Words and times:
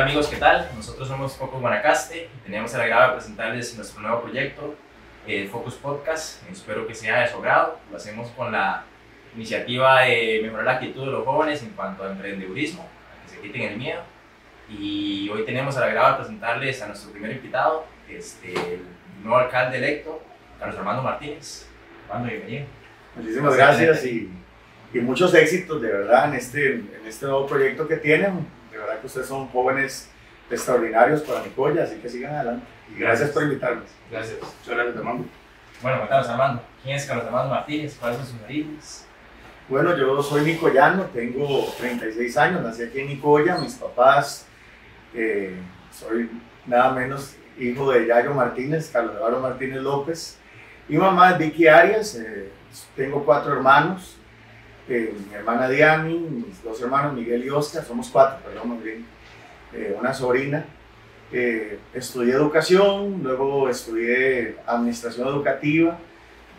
Hola 0.00 0.08
amigos, 0.08 0.28
¿qué 0.28 0.36
tal? 0.36 0.66
Nosotros 0.74 1.06
somos 1.06 1.36
Focus 1.36 1.60
Guanacaste 1.60 2.30
y 2.34 2.44
tenemos 2.44 2.72
el 2.72 2.80
agrado 2.80 3.08
de 3.08 3.16
presentarles 3.18 3.76
nuestro 3.76 4.00
nuevo 4.00 4.22
proyecto, 4.22 4.74
el 5.26 5.46
Focus 5.46 5.74
Podcast. 5.74 6.42
Espero 6.50 6.86
que 6.86 6.94
sea 6.94 7.20
de 7.20 7.28
su 7.28 7.36
agrado. 7.36 7.78
Lo 7.90 7.98
hacemos 7.98 8.30
con 8.30 8.50
la 8.50 8.84
iniciativa 9.36 10.00
de 10.00 10.40
mejorar 10.42 10.64
la 10.64 10.72
actitud 10.72 11.04
de 11.04 11.12
los 11.12 11.26
jóvenes 11.26 11.62
en 11.62 11.72
cuanto 11.72 12.02
a 12.02 12.12
emprendedurismo, 12.12 12.80
a 12.82 13.26
que 13.26 13.36
se 13.36 13.42
quiten 13.42 13.60
el 13.60 13.76
miedo. 13.76 14.00
Y 14.70 15.28
hoy 15.28 15.44
tenemos 15.44 15.76
el 15.76 15.82
agrado 15.82 16.12
de 16.12 16.16
presentarles 16.20 16.80
a 16.80 16.86
nuestro 16.86 17.12
primer 17.12 17.32
invitado, 17.32 17.84
este, 18.08 18.54
el 18.54 18.80
nuevo 19.22 19.36
alcalde 19.36 19.76
electo, 19.76 20.22
Carlos 20.58 20.78
Armando 20.78 21.02
Martínez. 21.02 21.66
Armando, 22.08 22.30
bienvenido. 22.30 22.64
Muchísimas 23.16 23.54
gracias 23.54 24.02
y, 24.06 24.30
y, 24.94 24.98
muchos 25.00 25.34
éxitos 25.34 25.82
de 25.82 25.88
verdad 25.88 26.30
en 26.30 26.36
este, 26.36 26.72
en 26.76 27.02
este 27.06 27.26
nuevo 27.26 27.46
proyecto 27.46 27.86
que 27.86 27.98
tienen. 27.98 28.59
De 28.80 28.86
verdad 28.86 29.00
que 29.00 29.08
ustedes 29.08 29.26
son 29.26 29.46
jóvenes 29.48 30.10
extraordinarios 30.50 31.20
para 31.20 31.42
Nicoya, 31.42 31.84
así 31.84 31.96
que 31.96 32.08
sigan 32.08 32.34
adelante. 32.34 32.64
Y 32.90 32.98
gracias, 32.98 33.28
por 33.28 33.42
invitarnos. 33.42 33.84
Gracias. 34.10 34.38
Muchas 34.40 34.74
gracias, 34.74 34.96
Armando. 34.96 35.26
Bueno, 35.82 36.08
Carlos 36.08 36.28
Armando, 36.30 36.62
¿quién 36.82 36.96
es 36.96 37.04
Carlos 37.04 37.26
Armando 37.26 37.50
Martínez? 37.50 37.94
¿Cuáles 38.00 38.16
son 38.16 38.26
sus 38.26 38.42
orígenes? 38.42 39.06
Bueno, 39.68 39.94
yo 39.94 40.22
soy 40.22 40.44
nicoyano, 40.44 41.04
tengo 41.12 41.66
36 41.78 42.36
años, 42.38 42.62
nací 42.62 42.82
aquí 42.84 43.00
en 43.00 43.08
Nicoya, 43.08 43.58
mis 43.58 43.74
papás, 43.74 44.46
eh, 45.14 45.58
soy 45.92 46.30
nada 46.66 46.92
menos 46.92 47.36
hijo 47.58 47.92
de 47.92 48.06
Yayo 48.06 48.32
Martínez, 48.32 48.90
Carlos 48.90 49.14
Eduardo 49.14 49.40
Martínez 49.40 49.82
López, 49.82 50.38
y 50.88 50.96
mamá 50.96 51.32
es 51.32 51.38
Vicky 51.38 51.68
Arias, 51.68 52.14
eh, 52.14 52.50
tengo 52.96 53.24
cuatro 53.24 53.52
hermanos, 53.52 54.18
eh, 54.90 55.14
mi 55.28 55.32
hermana 55.32 55.68
Diani, 55.68 56.18
mis 56.18 56.64
dos 56.64 56.82
hermanos 56.82 57.14
Miguel 57.14 57.44
y 57.44 57.50
Oscar, 57.50 57.84
somos 57.84 58.08
cuatro, 58.08 58.44
perdón, 58.44 58.70
más 58.70 58.82
bien, 58.82 59.06
eh, 59.72 59.96
una 59.96 60.12
sobrina. 60.12 60.64
estudié 61.94 62.32
educación, 62.32 63.20
luego 63.22 63.68
estudié 63.68 64.56
administración 64.66 65.28
educativa 65.28 65.96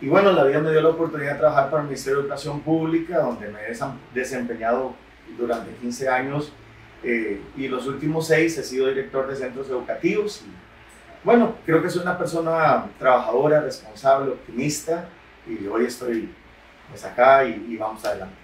y 0.00 0.08
bueno, 0.08 0.32
la 0.32 0.44
vida 0.44 0.60
me 0.60 0.70
dio 0.70 0.80
la 0.80 0.88
oportunidad 0.88 1.34
de 1.34 1.38
trabajar 1.40 1.68
para 1.68 1.82
el 1.82 1.88
Ministerio 1.88 2.20
de 2.20 2.22
Educación 2.22 2.60
Pública, 2.62 3.18
donde 3.18 3.48
me 3.48 3.60
he 3.68 3.76
desempeñado 4.14 4.94
durante 5.38 5.70
15 5.82 6.08
años 6.08 6.52
y 7.04 7.68
los 7.68 7.86
últimos 7.86 8.28
seis 8.28 8.56
he 8.56 8.62
sido 8.62 8.88
director 8.88 9.28
de 9.28 9.36
centros 9.36 9.68
educativos. 9.68 10.42
bueno, 11.22 11.54
creo 11.66 11.82
que 11.82 11.90
soy 11.90 12.00
una 12.00 12.16
persona 12.16 12.86
trabajadora, 12.98 13.60
responsable, 13.60 14.30
optimista 14.30 15.04
y 15.46 15.66
hoy 15.66 15.84
estoy 15.84 16.30
pues 16.92 17.04
acá 17.04 17.44
y, 17.44 17.76
vamos 17.76 18.04
adelante. 18.04 18.36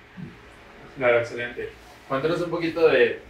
Claro, 0.96 1.18
excelente. 1.18 1.68
Cuéntanos 2.08 2.40
un 2.40 2.50
poquito 2.50 2.88
de 2.88 3.20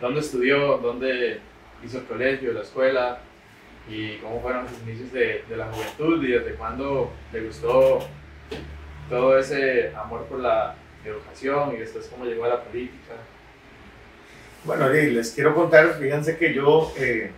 dónde 0.00 0.20
estudió, 0.20 0.78
dónde 0.78 1.38
hizo 1.84 1.98
el 1.98 2.04
colegio, 2.04 2.52
la 2.52 2.62
escuela 2.62 3.20
y 3.88 4.16
cómo 4.16 4.40
fueron 4.42 4.68
sus 4.68 4.82
inicios 4.82 5.12
de, 5.12 5.44
de 5.48 5.56
la 5.56 5.66
juventud 5.66 6.22
y 6.24 6.32
desde 6.32 6.54
cuándo 6.54 7.12
le 7.32 7.40
gustó 7.40 8.00
todo 9.08 9.38
ese 9.38 9.94
amor 9.94 10.24
por 10.24 10.40
la 10.40 10.74
educación 11.04 11.74
y 11.74 11.78
después 11.78 12.08
cómo 12.08 12.24
llegó 12.24 12.44
a 12.44 12.48
la 12.48 12.64
política. 12.64 13.14
Bueno, 14.64 14.88
les 14.88 15.32
quiero 15.32 15.54
contar, 15.54 15.94
fíjense 15.94 16.36
que 16.36 16.52
yo, 16.52 16.92
eh, 16.96 17.30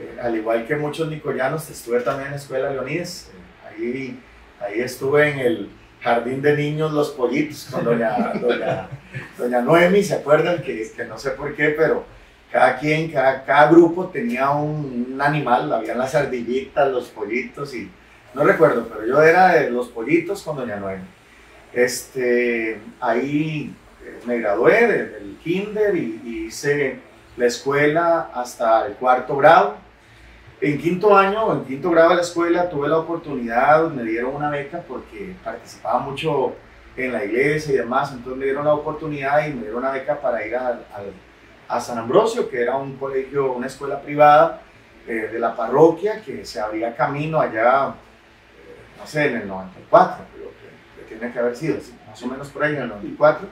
eh, 0.00 0.18
al 0.20 0.36
igual 0.36 0.66
que 0.66 0.76
muchos 0.76 1.08
nicoyanos, 1.08 1.68
estuve 1.70 2.00
también 2.00 2.26
en 2.26 2.32
la 2.32 2.38
escuela 2.38 2.70
Leonides. 2.70 3.30
Eh, 3.32 3.68
ahí 3.68 4.20
Ahí 4.60 4.80
estuve 4.80 5.30
en 5.30 5.38
el 5.38 5.70
jardín 6.02 6.42
de 6.42 6.56
niños 6.56 6.92
Los 6.92 7.10
Pollitos 7.10 7.68
con 7.70 7.84
doña, 7.84 8.88
doña, 9.38 9.60
Noemi, 9.60 10.02
¿se 10.02 10.14
acuerdan? 10.14 10.62
Que, 10.62 10.90
que, 10.94 11.04
no 11.04 11.18
sé 11.18 11.30
por 11.30 11.54
qué, 11.54 11.70
pero 11.70 12.04
cada 12.50 12.78
quien, 12.78 13.10
cada, 13.10 13.44
cada 13.44 13.70
grupo 13.70 14.06
tenía 14.06 14.50
un, 14.50 15.12
un, 15.12 15.20
animal, 15.20 15.72
habían 15.72 15.98
las 15.98 16.14
ardillitas, 16.14 16.90
los 16.90 17.08
pollitos 17.08 17.74
y 17.74 17.90
no 18.34 18.44
recuerdo, 18.44 18.88
pero 18.88 19.06
yo 19.06 19.22
era 19.22 19.54
de 19.54 19.70
los 19.70 19.88
pollitos 19.88 20.42
con 20.42 20.56
doña 20.56 20.76
Noemi. 20.76 21.04
Este, 21.72 22.80
ahí 23.00 23.74
eh, 24.04 24.20
me 24.26 24.38
gradué 24.38 24.86
del 24.86 25.36
kinder 25.42 25.94
y, 25.96 26.20
y 26.24 26.46
hice 26.46 26.98
la 27.36 27.46
escuela 27.46 28.30
hasta 28.34 28.86
el 28.86 28.94
cuarto 28.94 29.36
grado 29.36 29.87
en 30.60 30.78
quinto 30.78 31.16
año, 31.16 31.52
en 31.52 31.64
quinto 31.64 31.90
grado 31.90 32.10
de 32.10 32.16
la 32.16 32.22
escuela, 32.22 32.68
tuve 32.68 32.88
la 32.88 32.98
oportunidad, 32.98 33.90
me 33.90 34.02
dieron 34.02 34.34
una 34.34 34.50
beca 34.50 34.82
porque 34.86 35.34
participaba 35.44 36.00
mucho 36.00 36.54
en 36.96 37.12
la 37.12 37.24
iglesia 37.24 37.74
y 37.74 37.76
demás, 37.76 38.10
entonces 38.12 38.38
me 38.38 38.44
dieron 38.44 38.64
la 38.64 38.74
oportunidad 38.74 39.46
y 39.46 39.54
me 39.54 39.62
dieron 39.62 39.78
una 39.78 39.92
beca 39.92 40.20
para 40.20 40.44
ir 40.44 40.56
a, 40.56 40.80
a, 41.68 41.80
San 41.80 41.98
Ambrosio, 41.98 42.50
que 42.50 42.60
era 42.60 42.76
un 42.76 42.96
colegio, 42.96 43.52
una 43.52 43.68
escuela 43.68 44.00
privada 44.00 44.62
eh, 45.06 45.28
de 45.32 45.38
la 45.38 45.54
parroquia, 45.54 46.22
que 46.22 46.44
se 46.44 46.58
abría 46.58 46.96
camino 46.96 47.40
allá, 47.40 47.90
eh, 47.90 48.98
no 48.98 49.06
sé, 49.06 49.26
en 49.26 49.36
el 49.42 49.48
94, 49.48 50.24
pero 50.34 50.50
que, 51.08 51.14
tiene 51.14 51.32
que 51.32 51.38
haber 51.38 51.54
sido, 51.54 51.76
más 52.08 52.20
o 52.20 52.26
menos 52.26 52.48
por 52.48 52.64
ahí 52.64 52.74
en 52.74 52.82
el 52.82 52.88
94. 52.88 53.46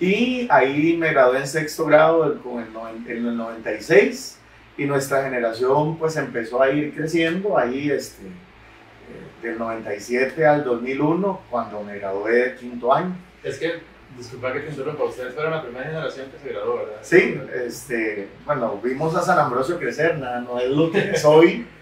Y 0.00 0.46
ahí 0.50 0.96
me 0.98 1.12
gradué 1.12 1.38
en 1.38 1.46
sexto 1.46 1.86
grado 1.86 2.42
con 2.42 2.62
el, 2.62 2.68
en 3.10 3.26
el 3.26 3.36
96 3.36 4.39
y 4.80 4.86
nuestra 4.86 5.22
generación 5.22 5.98
pues 5.98 6.16
empezó 6.16 6.62
a 6.62 6.70
ir 6.70 6.94
creciendo 6.94 7.58
ahí 7.58 7.90
este, 7.90 8.22
eh, 8.22 9.42
del 9.42 9.58
97 9.58 10.46
al 10.46 10.64
2001 10.64 11.42
cuando 11.50 11.82
me 11.82 11.98
gradué 11.98 12.32
de 12.32 12.54
quinto 12.54 12.90
año. 12.90 13.14
Es 13.44 13.58
que, 13.58 13.74
disculpa 14.16 14.54
que 14.54 14.60
te 14.60 14.70
interrumpa, 14.70 15.04
ustedes 15.04 15.34
fueron 15.34 15.52
la 15.52 15.62
primera 15.62 15.84
generación 15.84 16.30
que 16.30 16.38
se 16.38 16.54
graduó, 16.54 16.78
¿verdad? 16.78 16.96
Sí, 17.02 17.38
este, 17.62 18.28
bueno, 18.46 18.80
vimos 18.82 19.14
a 19.14 19.20
San 19.20 19.38
Ambrosio 19.38 19.78
crecer, 19.78 20.16
nada, 20.16 20.40
no 20.40 20.58
es 20.58 20.70
lo 20.70 20.90
que 20.90 21.10
es 21.10 21.24
hoy. 21.24 21.66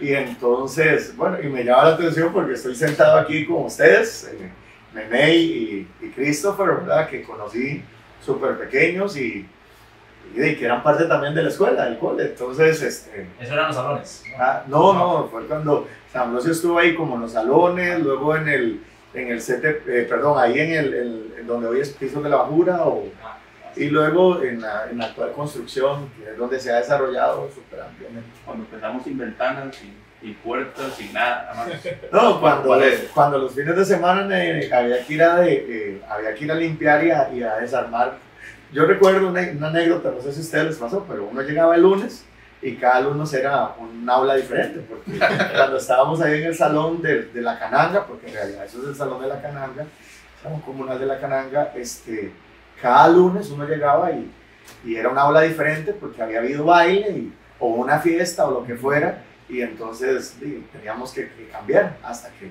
Y 0.00 0.12
entonces, 0.12 1.14
bueno, 1.14 1.40
y 1.40 1.46
me 1.46 1.62
llama 1.62 1.84
la 1.84 1.94
atención 1.94 2.32
porque 2.32 2.54
estoy 2.54 2.74
sentado 2.74 3.16
aquí 3.16 3.46
con 3.46 3.66
ustedes, 3.66 4.28
eh, 4.96 5.34
y, 5.36 5.86
y 6.04 6.10
Christopher, 6.16 6.68
¿verdad? 6.68 7.08
Que 7.08 7.22
conocí 7.22 7.84
súper 8.24 8.58
pequeños 8.58 9.16
y 9.16 9.46
y 10.34 10.56
que 10.56 10.64
eran 10.64 10.82
parte 10.82 11.04
también 11.04 11.34
de 11.34 11.42
la 11.42 11.48
escuela, 11.48 11.84
del 11.84 11.98
cole. 11.98 12.24
Entonces, 12.24 12.82
este... 12.82 13.28
Eso 13.40 13.52
eran 13.52 13.68
los 13.68 13.76
salones. 13.76 14.22
¿no? 14.30 14.44
Ah, 14.44 14.64
no, 14.66 14.92
no, 14.92 15.28
fue 15.28 15.46
cuando 15.46 15.88
San 16.12 16.22
Ambrosio 16.22 16.52
estuvo 16.52 16.78
ahí 16.78 16.94
como 16.94 17.16
en 17.16 17.22
los 17.22 17.32
salones, 17.32 18.00
luego 18.00 18.36
en 18.36 18.48
el, 18.48 18.80
en 19.14 19.28
el 19.28 19.38
CT, 19.38 19.64
eh, 19.88 20.06
perdón, 20.08 20.38
ahí 20.38 20.58
en 20.58 20.72
el, 20.72 21.34
en 21.38 21.46
donde 21.46 21.68
hoy 21.68 21.80
es 21.80 21.90
piso 21.90 22.20
de 22.22 22.30
la 22.30 22.36
bajura, 22.36 22.82
o, 22.84 23.04
ah, 23.22 23.38
y 23.76 23.86
luego 23.86 24.42
en 24.42 24.60
la, 24.60 24.88
en 24.90 24.98
la, 24.98 25.06
actual 25.06 25.32
construcción, 25.32 26.08
que 26.16 26.30
es 26.30 26.38
donde 26.38 26.58
se 26.58 26.72
ha 26.72 26.76
desarrollado 26.76 27.48
súper 27.54 27.80
ampliamente. 27.80 28.28
Cuando 28.44 28.64
empezamos 28.64 29.04
sin 29.04 29.18
ventanas, 29.18 29.76
y 30.20 30.32
puertas, 30.32 30.94
sin 30.94 31.12
nada, 31.12 31.52
nada 31.54 31.68
más. 31.68 32.12
No, 32.12 32.40
cuando, 32.40 32.76
cuando 33.14 33.38
los 33.38 33.54
fines 33.54 33.76
de 33.76 33.84
semana 33.84 34.26
eh, 34.44 34.68
había, 34.72 35.04
que 35.04 35.14
ir 35.14 35.22
a 35.22 35.36
de, 35.36 35.52
eh, 35.54 36.02
había 36.08 36.34
que 36.34 36.44
ir 36.44 36.52
a 36.52 36.54
limpiar 36.54 37.04
y 37.04 37.10
a, 37.10 37.30
y 37.32 37.42
a 37.42 37.56
desarmar 37.56 38.18
yo 38.72 38.84
recuerdo 38.84 39.28
una, 39.28 39.40
anécdota, 39.40 40.10
no 40.10 40.20
sé 40.20 40.32
si 40.32 40.40
a 40.40 40.42
ustedes 40.42 40.64
les 40.66 40.76
pasó, 40.76 41.04
pero 41.08 41.28
uno 41.30 41.42
llegaba 41.42 41.74
el 41.74 41.82
lunes 41.82 42.24
y 42.60 42.76
cada 42.76 43.00
lunes 43.00 43.32
era 43.32 43.74
un 43.78 44.08
aula 44.08 44.34
diferente, 44.34 44.80
porque 44.80 45.18
cuando 45.56 45.76
estábamos 45.78 46.20
ahí 46.20 46.40
en 46.40 46.48
el 46.48 46.54
salón 46.54 47.00
de, 47.00 47.24
de, 47.24 47.40
la 47.40 47.58
Cananga, 47.58 48.06
porque 48.06 48.28
en 48.28 48.34
realidad 48.34 48.64
eso 48.64 48.82
es 48.82 48.88
el 48.88 48.94
salón 48.94 49.22
de 49.22 49.28
la 49.28 49.40
Cananga, 49.40 49.86
salón 50.42 50.60
comunal 50.60 50.98
de 50.98 51.06
la 51.06 51.18
Cananga, 51.18 51.72
este, 51.76 52.32
cada 52.80 53.08
lunes 53.08 53.50
uno 53.50 53.66
llegaba 53.66 54.10
y, 54.12 54.30
y 54.84 54.96
era 54.96 55.08
un 55.08 55.18
aula 55.18 55.40
diferente 55.42 55.92
porque 55.92 56.22
había 56.22 56.40
habido 56.40 56.64
baile 56.64 57.10
y, 57.10 57.32
o 57.60 57.68
una 57.68 57.98
fiesta 57.98 58.46
o 58.46 58.50
lo 58.50 58.66
que 58.66 58.74
fuera, 58.74 59.22
y 59.48 59.62
entonces 59.62 60.36
teníamos 60.72 61.12
que, 61.12 61.28
que 61.30 61.48
cambiar 61.48 61.96
hasta 62.02 62.28
que 62.30 62.50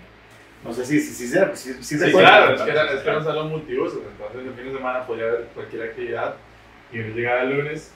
no 0.64 0.74
sé 0.74 0.86
si, 0.86 1.00
si, 1.00 1.14
si, 1.14 1.28
si, 1.28 1.84
si 1.84 1.98
sí, 1.98 2.12
claro, 2.12 2.56
es 2.56 2.62
que, 2.62 2.72
era, 2.72 2.92
es 2.92 3.02
que 3.02 3.10
era 3.10 3.20
un 3.20 3.24
salón 3.24 3.50
multiusos, 3.50 4.00
entonces 4.12 4.48
el 4.48 4.54
fin 4.54 4.66
de 4.66 4.78
semana 4.78 5.06
podía 5.06 5.26
haber 5.26 5.46
cualquier 5.54 5.84
actividad 5.84 6.36
y 6.92 7.00
uno 7.00 7.16
llegaba 7.16 7.42
el 7.42 7.58
lunes 7.58 7.92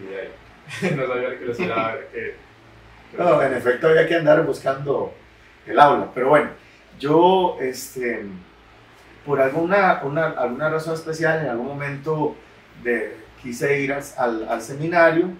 y 0.00 0.14
ahí 0.14 0.96
no 0.96 1.06
sabía 1.06 1.38
que 1.38 1.44
lo 1.44 1.52
esperaba. 1.52 1.94
que, 2.12 2.34
no, 3.16 3.42
en 3.42 3.54
efecto 3.54 3.88
había 3.88 4.06
que 4.06 4.16
andar 4.16 4.44
buscando 4.44 5.14
el 5.66 5.78
aula, 5.78 6.10
pero 6.14 6.30
bueno, 6.30 6.50
yo, 6.98 7.58
este, 7.60 8.24
por 9.24 9.40
alguna, 9.40 10.00
una, 10.02 10.26
alguna 10.30 10.70
razón 10.70 10.94
especial, 10.94 11.40
en 11.44 11.50
algún 11.50 11.66
momento 11.66 12.34
de, 12.82 13.16
quise 13.42 13.80
ir 13.80 13.92
al, 13.92 14.48
al 14.48 14.62
seminario, 14.62 15.30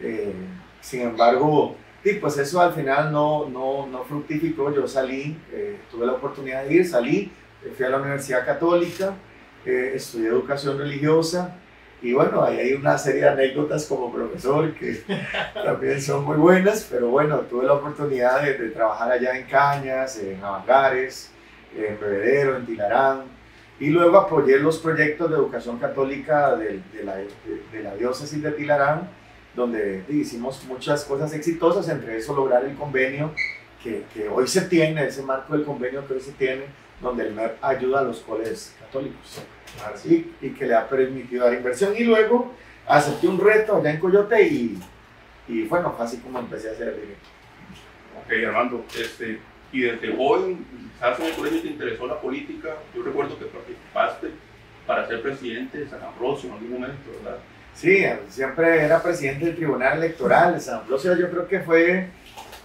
eh, 0.00 0.32
sin 0.80 1.02
embargo, 1.02 1.76
y 2.04 2.12
pues 2.14 2.36
eso 2.36 2.60
al 2.60 2.74
final 2.74 3.10
no, 3.10 3.48
no, 3.48 3.86
no 3.86 4.04
fructificó, 4.04 4.72
yo 4.72 4.86
salí, 4.86 5.36
eh, 5.50 5.78
tuve 5.90 6.04
la 6.04 6.12
oportunidad 6.12 6.64
de 6.64 6.74
ir, 6.74 6.86
salí, 6.86 7.32
eh, 7.64 7.72
fui 7.74 7.86
a 7.86 7.88
la 7.88 7.96
Universidad 7.96 8.44
Católica, 8.44 9.14
eh, 9.64 9.92
estudié 9.94 10.28
educación 10.28 10.76
religiosa 10.76 11.56
y 12.02 12.12
bueno, 12.12 12.44
ahí 12.44 12.58
hay 12.58 12.72
una 12.74 12.98
serie 12.98 13.22
de 13.22 13.30
anécdotas 13.30 13.86
como 13.86 14.12
profesor 14.12 14.74
que 14.74 15.02
también 15.54 16.02
son 16.02 16.26
muy 16.26 16.36
buenas, 16.36 16.86
pero 16.90 17.08
bueno, 17.08 17.38
tuve 17.48 17.64
la 17.64 17.72
oportunidad 17.72 18.42
de, 18.42 18.52
trabajar 18.68 19.10
allá 19.12 19.38
en 19.38 19.46
Cañas, 19.46 20.18
en 20.18 20.44
Avangares, 20.44 21.30
en 21.74 21.98
Bebedero, 21.98 22.58
en 22.58 22.66
Tilarán, 22.66 23.22
Y 23.80 23.88
luego 23.88 24.18
apoyé 24.18 24.58
los 24.58 24.78
proyectos 24.78 25.30
de 25.30 25.36
educación 25.36 25.78
católica 25.78 26.54
de, 26.54 26.82
de 26.92 27.02
la, 27.02 27.16
de, 27.16 27.28
de 27.72 27.82
la 27.82 27.96
diócesis 27.96 28.42
de 28.42 28.52
Tilarán, 28.52 29.08
donde 29.54 30.04
hicimos 30.08 30.64
muchas 30.64 31.04
cosas 31.04 31.32
exitosas, 31.32 31.88
entre 31.88 32.16
eso 32.16 32.34
lograr 32.34 32.64
el 32.64 32.74
convenio 32.74 33.32
que, 33.82 34.04
que, 34.12 34.28
hoy 34.28 34.46
se 34.46 34.62
tiene, 34.62 35.06
ese 35.06 35.22
marco 35.22 35.54
del 35.54 35.64
convenio 35.64 36.06
que 36.06 36.14
hoy 36.14 36.20
se 36.20 36.32
tiene, 36.32 36.64
donde 37.00 37.26
el 37.26 37.34
MEP 37.34 37.62
ayuda 37.62 38.00
a 38.00 38.02
los 38.02 38.20
colegios 38.20 38.72
católicos 38.80 39.42
y, 40.04 40.30
y, 40.40 40.50
que 40.50 40.66
le 40.66 40.74
ha 40.74 40.88
permitido 40.88 41.44
dar 41.44 41.54
inversión. 41.54 41.94
Y 41.96 42.04
luego 42.04 42.52
acepté 42.86 43.28
un 43.28 43.38
reto 43.38 43.76
allá 43.76 43.90
en 43.90 44.00
Coyote 44.00 44.42
y, 44.42 44.78
y 45.48 45.62
bueno, 45.64 45.92
fue 45.96 46.06
así 46.06 46.18
como 46.18 46.38
empecé 46.38 46.70
a 46.70 46.72
hacer 46.72 46.88
el 46.88 47.00
directo. 47.00 47.28
Ok, 48.24 48.32
Armando, 48.46 48.84
este, 48.98 49.40
y 49.72 49.82
desde 49.82 50.16
joven, 50.16 50.64
quizás 50.94 51.20
en 51.20 51.26
el 51.26 51.34
colegio 51.34 51.62
te 51.62 51.68
interesó 51.68 52.06
la 52.06 52.20
política, 52.20 52.76
yo 52.94 53.02
recuerdo 53.02 53.38
que 53.38 53.46
participaste 53.46 54.28
para 54.86 55.06
ser 55.06 55.22
presidente 55.22 55.78
de 55.78 55.88
San 55.88 56.02
Ambrosio 56.02 56.48
en 56.48 56.54
algún 56.54 56.72
momento, 56.72 57.10
¿verdad? 57.22 57.38
Sí, 57.74 58.04
siempre 58.30 58.84
era 58.84 59.02
presidente 59.02 59.46
del 59.46 59.56
Tribunal 59.56 59.98
Electoral. 59.98 60.60
San 60.60 60.80
Ambrosio 60.80 61.16
yo 61.16 61.28
creo 61.30 61.48
que 61.48 61.60
fue 61.60 62.08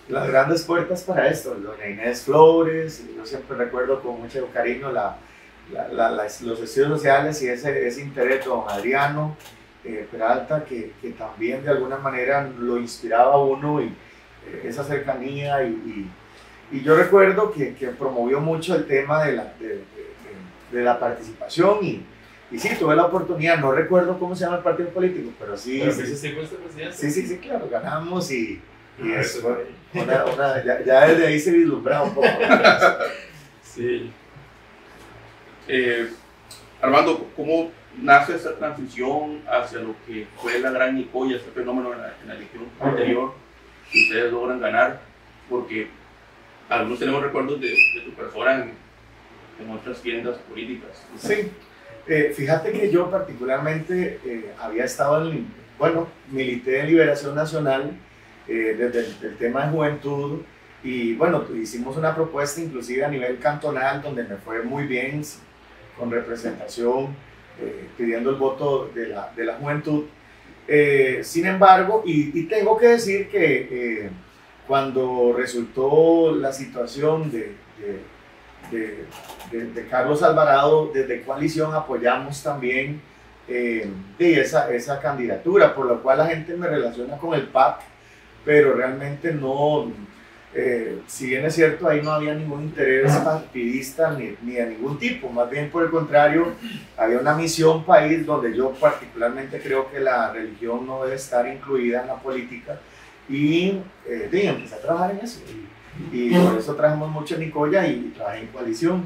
las 0.08 0.28
grandes 0.28 0.64
puertas 0.64 1.04
para 1.04 1.28
esto. 1.28 1.56
Doña 1.56 1.88
Inés 1.88 2.22
Flores, 2.24 3.04
yo 3.16 3.26
siempre 3.26 3.58
recuerdo 3.58 4.02
con 4.02 4.22
mucho 4.22 4.48
cariño 4.54 4.92
la, 4.92 5.18
la, 5.72 5.88
la, 5.88 6.24
los 6.42 6.60
estudios 6.62 6.90
sociales 6.90 7.42
y 7.42 7.48
ese, 7.48 7.88
ese 7.88 8.02
interés 8.02 8.40
de 8.40 8.50
don 8.50 8.64
Adriano 8.70 9.36
eh, 9.84 10.08
Peralta, 10.12 10.64
que, 10.64 10.94
que, 11.02 11.12
también 11.12 11.64
de 11.64 11.70
alguna 11.70 11.98
manera 11.98 12.48
lo 12.60 12.78
inspiraba 12.78 13.34
a 13.34 13.38
uno 13.38 13.82
y 13.82 13.88
eh, 13.88 14.62
esa 14.66 14.84
cercanía. 14.84 15.64
Y, 15.64 15.70
y, 16.72 16.78
y, 16.78 16.84
yo 16.84 16.96
recuerdo 16.96 17.52
que, 17.52 17.74
que, 17.74 17.88
promovió 17.88 18.40
mucho 18.40 18.76
el 18.76 18.86
tema 18.86 19.24
de 19.24 19.34
la, 19.34 19.54
de, 19.60 19.68
de, 19.70 19.84
de 20.72 20.84
la 20.84 21.00
participación 21.00 21.80
y 21.84 22.06
y 22.52 22.58
sí, 22.60 22.70
tuve 22.80 22.96
la 22.96 23.06
oportunidad, 23.06 23.60
no 23.60 23.72
recuerdo 23.72 24.18
cómo 24.18 24.36
se 24.36 24.44
llama 24.46 24.58
el 24.58 24.64
partido 24.64 24.90
político, 24.90 25.32
pero 25.40 25.56
sí. 25.56 25.80
Pero 25.82 25.92
sí, 25.94 26.06
sí, 26.06 26.16
sí, 26.16 26.32
fuiste 26.32 26.56
presidente. 26.56 26.98
Sí, 26.98 27.12
sí, 27.12 27.28
sí, 27.28 27.38
claro, 27.38 27.68
ganamos 27.70 28.32
y, 28.32 28.62
y 29.04 29.12
Ah, 29.12 29.20
es, 29.22 29.36
eso 29.36 29.58
una, 29.94 30.26
una, 30.26 30.64
ya, 30.64 30.84
ya, 30.84 31.08
desde 31.08 31.28
ahí 31.28 31.40
se 31.40 31.52
vislumbraba 31.52 32.04
un 32.06 32.14
poco. 32.16 32.28
sí. 33.64 34.12
Eh, 35.68 36.10
Armando, 36.82 37.30
¿cómo 37.36 37.72
nace 38.02 38.36
esa 38.36 38.56
transición 38.56 39.42
hacia 39.48 39.80
lo 39.80 39.96
que 40.08 40.28
fue 40.42 40.60
la 40.60 40.72
gran 40.72 40.96
Nicoya, 40.96 41.36
ese 41.38 41.52
fenómeno 41.52 41.94
en 41.94 42.02
la, 42.02 42.14
en 42.22 42.28
la 42.28 42.36
elección 42.36 42.64
anterior 42.80 43.34
que 43.92 44.04
ustedes 44.04 44.32
logran 44.32 44.60
ganar? 44.60 45.02
Porque 45.50 45.90
algunos 46.70 47.00
tenemos 47.00 47.22
recuerdos 47.22 47.60
de, 47.62 47.70
de 47.70 48.02
tu 48.06 48.12
persona 48.14 48.56
en, 48.56 48.74
en 49.64 49.72
otras 49.72 50.02
tiendas 50.02 50.38
políticas. 50.40 51.04
Sí, 51.18 51.52
eh, 52.10 52.34
fíjate 52.36 52.72
que 52.72 52.92
yo 52.92 53.10
particularmente 53.10 54.20
eh, 54.26 54.52
había 54.60 54.86
estado 54.86 55.30
en, 55.30 55.48
bueno, 55.78 56.08
milité 56.32 56.82
en 56.82 56.88
Liberación 56.88 57.36
Nacional 57.36 57.92
eh, 58.48 58.76
desde 58.78 59.00
el, 59.00 59.16
el, 59.22 59.38
tema 59.38 59.66
de 59.66 59.72
juventud 59.72 60.42
y 60.84 61.14
bueno, 61.16 61.46
hicimos 61.56 61.98
una 61.98 62.16
propuesta 62.16 62.62
inclusive 62.62 63.06
a 63.06 63.10
nivel 63.10 63.38
cantonal 63.40 64.02
donde 64.02 64.24
me 64.24 64.38
fue 64.38 64.64
muy 64.64 64.88
bien 64.88 65.24
con 65.98 66.10
representación, 66.10 67.08
eh, 67.62 67.90
pidiendo 67.98 68.30
el 68.30 68.38
voto 68.38 68.90
de 68.96 69.10
la, 69.10 69.32
de 69.36 69.44
la 69.44 69.56
juventud. 69.56 70.06
Eh, 70.68 71.20
sin 71.24 71.46
embargo, 71.46 72.04
y, 72.06 72.40
y, 72.40 72.44
tengo 72.44 72.78
que 72.78 72.88
decir 72.88 73.28
que 73.28 73.68
eh, 73.72 74.10
cuando 74.68 75.34
resultó 75.36 76.34
la 76.36 76.54
situación 76.54 77.30
de, 77.32 77.56
de, 77.80 78.00
de, 78.72 79.88
Carlos 79.90 80.22
Alvarado, 80.24 80.92
desde 80.94 81.24
Coalición 81.24 81.74
apoyamos 81.74 82.42
también 82.44 83.02
eh, 83.48 83.90
de 84.18 84.42
esa, 84.42 84.72
esa 84.72 85.00
candidatura, 85.00 85.74
por 85.74 85.86
lo 85.88 86.02
cual 86.02 86.20
la 86.20 86.28
gente 86.28 86.56
me 86.56 86.68
relaciona 86.68 87.18
con 87.18 87.34
el 87.34 87.48
PAC, 87.48 87.82
pero 88.46 88.74
realmente 88.74 89.34
no, 89.34 89.92
eh, 90.54 91.02
si 91.08 91.28
bien 91.28 91.46
es 91.46 91.56
cierto, 91.56 91.88
ahí 91.88 92.02
no 92.02 92.12
había 92.12 92.34
ningún 92.34 92.64
interés 92.64 93.12
partidista 93.18 94.12
ni, 94.12 94.36
ni, 94.42 94.54
de 94.54 94.68
ningún 94.68 94.98
tipo, 94.98 95.30
más 95.30 95.50
bien 95.50 95.70
por 95.70 95.84
el 95.84 95.90
contrario, 95.90 96.54
había 96.98 97.20
una 97.20 97.36
misión 97.36 97.84
país 97.84 98.26
donde 98.26 98.56
yo 98.56 98.72
particularmente 98.72 99.60
creo 99.60 99.90
que 99.92 100.00
la 100.00 100.32
religión 100.32 100.86
no 100.86 101.04
debe 101.04 101.16
estar 101.16 101.48
incluida 101.48 102.02
en 102.02 102.08
la 102.08 102.16
política 102.16 102.80
y 103.30 103.80
eh, 104.08 104.30
empecé 104.32 104.76
a 104.76 104.80
trabajar 104.80 105.12
en 105.12 105.20
eso. 105.20 105.42
Y, 106.12 106.36
y 106.36 106.40
por 106.40 106.58
eso 106.58 106.76
trabajamos 106.76 107.10
mucho 107.10 107.36
en 107.36 107.42
Nicoya 107.42 107.86
y, 107.88 107.92
y 107.92 108.14
trabajé 108.16 108.40
en 108.40 108.48
coalición. 108.48 109.06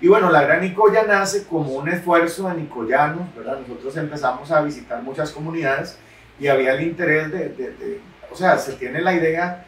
Y 0.00 0.06
bueno, 0.06 0.30
la 0.30 0.42
Gran 0.42 0.60
Nicoya 0.60 1.04
nace 1.04 1.44
como 1.46 1.72
un 1.72 1.88
esfuerzo 1.88 2.48
de 2.48 2.54
nicoyanos, 2.54 3.34
¿verdad? 3.34 3.58
Nosotros 3.66 3.96
empezamos 3.96 4.50
a 4.52 4.60
visitar 4.60 5.02
muchas 5.02 5.32
comunidades 5.32 5.98
y 6.38 6.46
había 6.46 6.74
el 6.74 6.82
interés 6.82 7.32
de, 7.32 7.48
de, 7.48 7.70
de 7.72 8.00
o 8.30 8.36
sea, 8.36 8.58
se 8.58 8.74
tiene 8.74 9.00
la 9.00 9.14
idea 9.14 9.64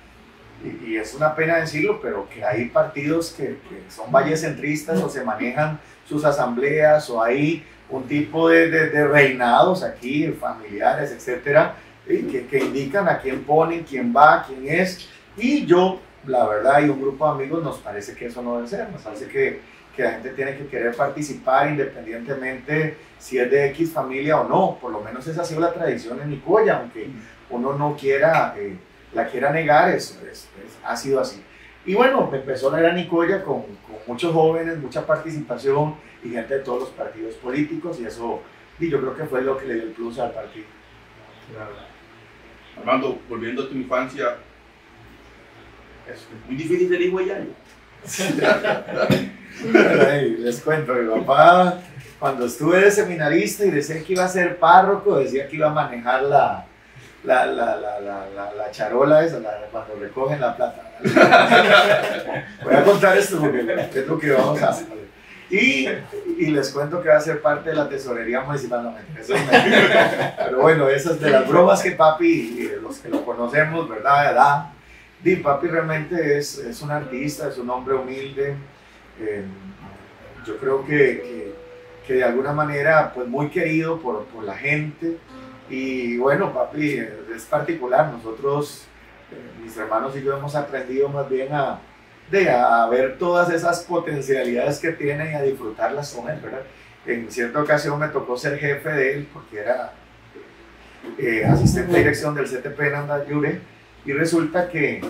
y, 0.63 0.91
y, 0.91 0.97
es 0.99 1.15
una 1.15 1.35
pena 1.35 1.57
decirlo, 1.57 2.01
pero 2.01 2.29
que 2.29 2.45
hay 2.45 2.67
partidos 2.67 3.33
que, 3.33 3.59
que, 3.69 3.85
son 3.89 4.13
vallecentristas 4.13 5.01
o 5.01 5.09
se 5.09 5.25
manejan 5.25 5.81
sus 6.07 6.25
asambleas 6.25 7.09
o 7.09 7.23
hay 7.23 7.65
un 7.89 8.07
tipo 8.07 8.49
de, 8.49 8.69
de, 8.69 9.09
reinados 9.09 9.83
aquí, 9.83 10.29
familiares, 10.29 11.11
etcétera, 11.11 11.77
que, 12.07 12.47
que, 12.47 12.59
indican 12.59 13.09
a 13.09 13.19
quién 13.19 13.43
ponen, 13.43 13.85
quién 13.85 14.15
va, 14.15 14.45
quién 14.47 14.69
es. 14.69 15.09
Y 15.37 15.65
yo, 15.65 15.99
la 16.27 16.47
verdad, 16.47 16.83
y 16.83 16.89
un 16.89 17.01
grupo 17.01 17.27
de 17.27 17.33
amigos 17.33 17.63
nos 17.63 17.79
parece 17.79 18.15
que 18.15 18.27
eso 18.27 18.43
no 18.43 18.57
debe 18.57 18.69
ser, 18.69 18.91
nos 18.91 19.03
parece 19.03 19.27
que, 19.27 19.61
que 19.95 20.03
la 20.03 20.13
gente 20.13 20.31
tiene 20.31 20.57
que 20.57 20.67
querer 20.67 20.95
participar 20.95 21.69
independientemente 21.69 22.97
si 23.19 23.39
es 23.39 23.51
de 23.51 23.67
X 23.69 23.93
familia 23.93 24.41
o 24.41 24.49
no. 24.49 24.79
Por 24.81 24.93
lo 24.93 25.01
menos 25.01 25.27
esa 25.27 25.43
ha 25.43 25.45
sido 25.45 25.61
la 25.61 25.73
tradición 25.73 26.21
en 26.21 26.31
Nicoya, 26.31 26.79
aunque 26.79 27.09
uno 27.51 27.75
no 27.75 27.97
quiera. 27.97 28.55
Eh, 28.57 28.77
la 29.13 29.27
quiera 29.27 29.51
negar, 29.51 29.91
es, 29.91 30.21
es, 30.31 30.49
es, 30.65 30.79
ha 30.85 30.97
sido 30.97 31.21
así. 31.21 31.43
Y 31.85 31.95
bueno, 31.95 32.29
me 32.31 32.39
empezó 32.39 32.71
la 32.71 32.79
era 32.79 32.93
Nicoya 32.93 33.43
con, 33.43 33.63
con, 33.63 33.97
muchos 34.07 34.33
jóvenes, 34.33 34.79
mucha 34.79 35.07
participación 35.07 35.95
y 36.23 36.31
gente 36.31 36.55
de 36.55 36.61
todos 36.61 36.81
los 36.81 36.89
partidos 36.91 37.35
políticos 37.37 37.99
y 38.01 38.07
eso 38.07 38.41
y 38.79 38.89
yo 38.89 38.99
creo 39.01 39.15
que 39.15 39.25
fue 39.25 39.43
lo 39.43 39.59
que 39.59 39.67
le 39.67 39.75
dio 39.75 39.83
el 39.85 39.91
plus 39.91 40.19
al 40.19 40.33
partido. 40.33 40.67
Claro. 41.53 41.73
Armando, 42.79 43.19
volviendo 43.29 43.65
a 43.65 43.69
tu 43.69 43.75
infancia, 43.75 44.39
es 46.13 46.27
muy 46.47 46.57
difícil 46.57 46.89
ser 46.89 47.01
hijo 47.01 47.19
de. 47.19 47.47
Les 50.39 50.61
cuento, 50.61 50.95
mi 50.95 51.21
papá 51.21 51.81
cuando 52.21 52.45
estuve 52.45 52.83
de 52.83 52.91
seminarista 52.91 53.65
y 53.65 53.71
decía 53.71 54.05
que 54.05 54.13
iba 54.13 54.25
a 54.25 54.29
ser 54.29 54.59
párroco, 54.59 55.19
decía 55.19 55.49
que 55.49 55.57
iba 55.57 55.69
a 55.69 55.73
manejar 55.73 56.23
la, 56.25 56.67
la, 57.25 57.47
la, 57.47 57.77
la, 57.77 58.01
la, 58.01 58.53
la 58.55 58.71
charola 58.71 59.25
esa, 59.25 59.41
cuando 59.73 59.95
recogen 59.99 60.39
la 60.39 60.55
plata. 60.55 60.99
Voy 62.63 62.75
a 62.75 62.85
contar 62.85 63.17
esto 63.17 63.39
porque 63.39 63.89
es 63.95 64.07
lo 64.07 64.19
que 64.19 64.33
vamos 64.33 64.63
a 64.63 64.69
hacer. 64.69 64.87
Y, 65.49 65.89
y, 66.39 66.47
les 66.47 66.71
cuento 66.71 67.03
que 67.03 67.09
va 67.09 67.17
a 67.17 67.21
ser 67.21 67.43
parte 67.43 67.71
de 67.71 67.77
la 67.77 67.89
tesorería 67.89 68.43
municipal. 68.43 68.85
No, 68.85 68.95
eso 69.19 69.35
Pero 70.45 70.61
bueno, 70.61 70.89
esas 70.89 71.19
de 71.19 71.31
las 71.31 71.49
bromas 71.49 71.83
que 71.83 71.93
papi, 71.93 72.71
los 72.81 72.99
que 72.99 73.09
lo 73.09 73.25
conocemos, 73.25 73.89
¿verdad? 73.89 74.35
Da. 74.35 74.73
Di, 75.23 75.37
papi 75.37 75.67
realmente 75.67 76.39
es, 76.39 76.59
es 76.59 76.81
un 76.81 76.91
artista, 76.91 77.49
es 77.49 77.59
un 77.59 77.69
hombre 77.69 77.95
humilde. 77.95 78.55
Eh, 79.21 79.45
yo 80.47 80.57
creo 80.57 80.85
que, 80.85 80.97
que, 80.97 81.55
que, 82.07 82.15
de 82.15 82.25
alguna 82.25 82.53
manera, 82.53 83.13
pues 83.15 83.29
muy 83.29 83.51
querido 83.51 84.01
por, 84.01 84.25
por 84.27 84.45
la 84.45 84.57
gente. 84.57 85.19
Y 85.69 86.17
bueno, 86.17 86.53
papi, 86.55 86.99
es 87.35 87.45
particular. 87.45 88.11
Nosotros, 88.13 88.87
eh, 89.31 89.63
mis 89.63 89.77
hermanos 89.77 90.17
y 90.17 90.23
yo, 90.23 90.37
hemos 90.37 90.55
aprendido 90.55 91.11
más 91.11 91.29
bien 91.29 91.53
a, 91.53 91.81
de, 92.31 92.51
a 92.51 92.87
ver 92.87 93.19
todas 93.19 93.51
esas 93.51 93.81
potencialidades 93.85 94.79
que 94.79 94.93
tiene 94.93 95.33
y 95.33 95.35
a 95.35 95.43
disfrutarlas 95.43 96.15
con 96.15 96.31
él, 96.31 96.41
¿verdad? 96.41 96.63
En 97.07 97.31
cierta 97.31 97.61
ocasión 97.61 97.99
me 97.99 98.09
tocó 98.09 98.39
ser 98.39 98.59
jefe 98.59 98.89
de 98.91 99.15
él 99.15 99.29
porque 99.33 99.59
era 99.59 99.93
eh, 101.19 101.45
asistente 101.45 101.93
de 101.93 101.99
dirección 101.99 102.35
del 102.35 102.47
CTP 102.47 102.81
en 102.81 102.95
Andayure 102.95 103.61
y 104.05 104.13
resulta 104.13 104.69
que, 104.69 105.03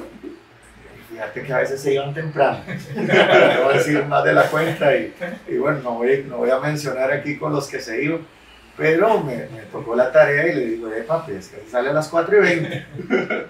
fíjate 1.11 1.43
que 1.43 1.53
a 1.53 1.59
veces 1.59 1.81
se 1.81 1.95
iban 1.95 2.15
temprano, 2.15 2.61
no 2.97 3.65
voy 3.65 3.75
a 3.75 3.79
decir 3.79 4.05
más 4.05 4.25
de 4.25 4.33
la 4.33 4.45
cuenta 4.45 4.97
y, 4.97 5.15
y 5.49 5.57
bueno, 5.57 5.81
no 5.83 5.93
voy, 5.93 6.25
no 6.29 6.39
voy 6.39 6.51
a 6.51 6.59
mencionar 6.59 7.11
aquí 7.13 7.37
con 7.37 7.53
los 7.53 7.69
que 7.69 7.81
se 7.81 8.03
iban 8.03 8.21
pero 8.81 9.23
me, 9.23 9.37
me, 9.49 9.61
tocó 9.71 9.95
la 9.95 10.11
tarea 10.11 10.47
y 10.51 10.55
le 10.55 10.67
digo, 10.69 10.91
eh, 10.91 11.03
papi, 11.03 11.33
es 11.33 11.49
que 11.49 11.69
sale 11.69 11.91
a 11.91 11.93
las 11.93 12.09
4 12.09 12.35
y 12.35 12.41
20. 12.41 12.87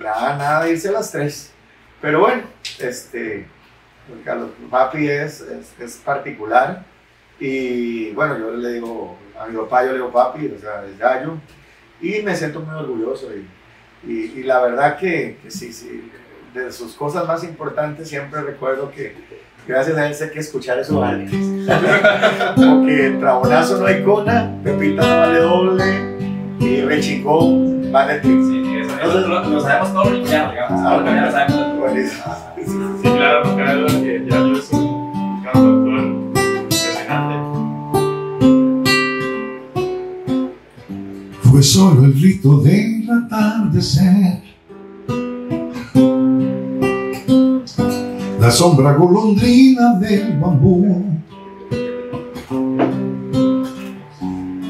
nada, 0.01 0.37
nada 0.39 0.65
de 0.65 0.73
irse 0.73 0.89
a 0.89 0.93
las 0.93 1.13
3. 1.13 1.53
Pero 2.01 2.19
bueno, 2.19 2.43
este, 2.81 3.47
Carlos, 4.25 4.51
papi 4.69 5.09
es, 5.09 5.41
es, 5.43 5.73
es, 5.79 5.97
particular. 5.99 6.85
Y 7.39 8.11
bueno, 8.11 8.39
yo 8.39 8.51
le 8.51 8.73
digo, 8.73 9.17
a 9.39 9.47
mi 9.47 9.57
papá 9.57 9.85
yo 9.85 9.93
le 9.93 9.99
digo 9.99 10.11
papi, 10.11 10.49
o 10.49 10.59
sea, 10.59 10.85
es 10.85 10.99
gallo. 10.99 11.35
Y 12.01 12.23
me 12.23 12.35
siento 12.35 12.59
muy 12.59 12.75
orgulloso. 12.75 13.29
Y, 13.33 13.47
y, 14.07 14.13
y 14.13 14.43
la 14.43 14.61
verdad 14.61 14.99
que, 14.99 15.39
que, 15.43 15.51
sí, 15.51 15.73
sí, 15.73 16.11
de 16.55 16.73
sus 16.73 16.95
cosas 16.95 17.27
más 17.27 17.45
importantes 17.45 18.09
siempre 18.09 18.41
recuerdo 18.43 18.91
que 18.91 19.15
Gracias 19.67 19.97
a 19.99 20.07
él 20.09 20.15
sé 20.15 20.31
que 20.31 20.41
escuchar 20.41 20.79
eso 20.79 21.03
antes. 21.03 21.33
Porque 22.57 23.17
trabonazo 23.21 23.79
no 23.79 23.87
hay 23.87 24.03
cona, 24.03 24.51
Pepita 24.65 25.03
no 25.03 25.19
vale 25.19 25.39
doble 25.39 25.85
y 26.59 26.81
rechingón 26.83 27.93
vale. 27.93 28.21
Sí, 28.23 28.81
eso, 28.81 28.99
eso 29.01 29.29
lo, 29.29 29.45
lo 29.49 29.61
sabemos 29.61 29.93
todos 29.93 30.11
los 30.13 30.31
ya, 30.31 30.51
digamos. 30.51 30.81
Ah, 30.81 30.91
Ahora 30.91 31.15
ya 31.15 31.27
lo 31.27 31.31
sabemos. 31.31 31.79
Buenísimo. 31.79 32.37
Sí, 33.03 33.09
claro, 33.11 33.43
cabe 33.57 33.75
duda 33.81 34.03
que 34.03 34.27
Yayo 34.29 34.59
es 34.59 34.73
un 34.73 35.43
cantautor 35.45 36.01
impresionante. 36.01 37.35
Fue 41.43 41.63
solo 41.63 42.07
el 42.07 42.15
rito 42.21 42.61
atardecer. 43.13 44.43
La 48.41 48.51
sombra 48.51 48.95
golondrina 48.95 49.95
del 49.99 50.39
bambú. 50.39 51.05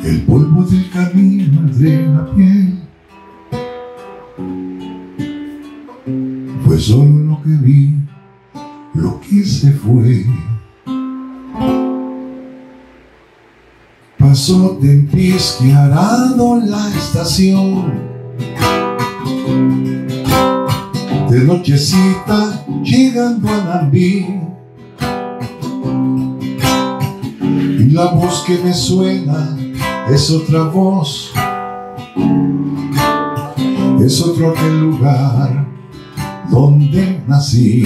El 0.02 0.22
polvo 0.22 0.62
del 0.64 0.90
camino 0.90 1.72
de 1.72 2.06
la 2.06 2.30
piel. 2.34 2.78
Fue 6.64 6.78
solo 6.78 7.18
lo 7.18 7.42
que 7.42 7.50
vi, 7.62 7.94
lo 8.94 9.20
que 9.20 9.44
se 9.44 9.70
fue. 9.72 10.24
Pasó 14.18 14.78
de 14.80 15.72
arado 15.72 16.60
la 16.60 16.88
estación. 16.88 18.09
De 21.30 21.44
nochecita 21.44 22.64
llegando 22.82 23.48
a 23.48 23.62
Nambí. 23.62 24.26
Y 27.78 27.84
la 27.92 28.06
voz 28.06 28.42
que 28.44 28.58
me 28.58 28.74
suena 28.74 29.56
es 30.10 30.28
otra 30.32 30.64
voz. 30.64 31.32
Es 34.04 34.20
otro 34.20 34.50
aquel 34.50 34.80
lugar 34.80 35.68
donde 36.50 37.22
nací. 37.28 37.84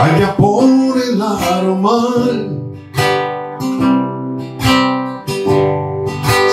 Allá 0.00 0.36
por 0.36 0.64
el 0.98 1.22
aromal 1.22 2.74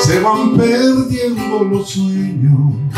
se 0.04 0.20
van 0.20 0.56
perdiendo 0.56 1.64
los 1.64 1.90
sueños. 1.90 2.91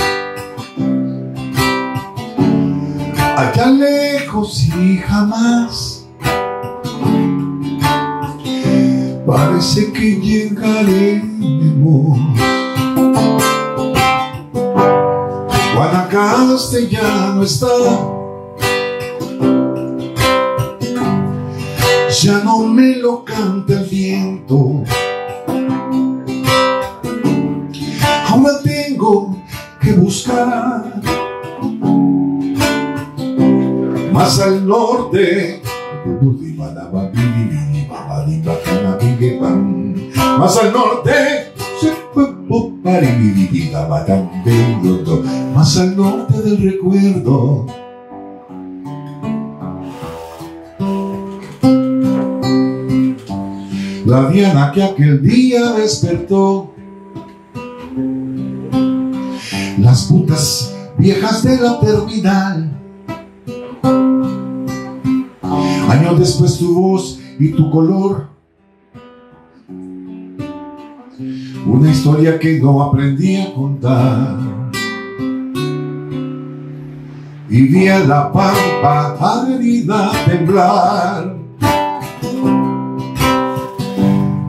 Allá 3.43 3.67
lejos 3.71 4.69
y 4.79 4.97
jamás 4.99 6.05
parece 9.27 9.91
que 9.91 10.15
llegaremos. 10.15 12.17
Guanacaste 15.75 16.87
ya 16.87 17.33
no 17.35 17.43
está. 17.43 17.67
Ya 22.21 22.39
no 22.45 22.59
me 22.59 22.95
lo 22.95 23.25
canta 23.25 23.73
el 23.73 23.89
viento. 23.89 24.85
Ahora 28.25 28.61
tengo 28.63 29.37
que 29.81 29.91
buscar 29.91 31.01
más 34.33 34.47
al 34.47 34.67
norte. 34.67 35.61
Más 40.39 40.57
al 40.57 40.73
norte. 40.73 41.51
Más 45.53 45.77
al 45.77 45.95
norte 45.95 46.41
del 46.41 46.57
recuerdo. 46.63 47.67
La 54.05 54.29
Diana 54.29 54.71
que 54.73 54.83
aquel 54.83 55.21
día 55.21 55.73
despertó. 55.73 56.73
Las 59.77 60.05
putas 60.05 60.73
viejas 60.97 61.43
de 61.43 61.57
la 61.57 61.79
terminal. 61.79 62.82
Después 66.17 66.57
tu 66.57 66.73
voz 66.73 67.19
y 67.39 67.49
tu 67.49 67.69
color. 67.71 68.27
Una 71.65 71.89
historia 71.89 72.39
que 72.39 72.59
no 72.59 72.81
aprendí 72.81 73.35
a 73.37 73.53
contar. 73.53 74.37
Y 77.49 77.61
vi 77.63 77.87
a 77.87 77.99
la 77.99 78.31
pampa 78.31 79.17
árida 79.19 80.11
temblar. 80.25 81.35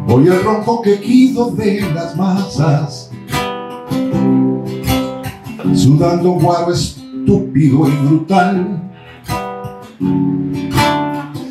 Hoy 0.07 0.29
el 0.29 0.45
ronco 0.45 0.81
quejido 0.81 1.51
de 1.51 1.81
las 1.93 2.17
masas, 2.17 3.11
sudando 5.75 6.33
guaro 6.33 6.73
estúpido 6.73 7.89
y 7.89 8.07
brutal, 8.07 8.93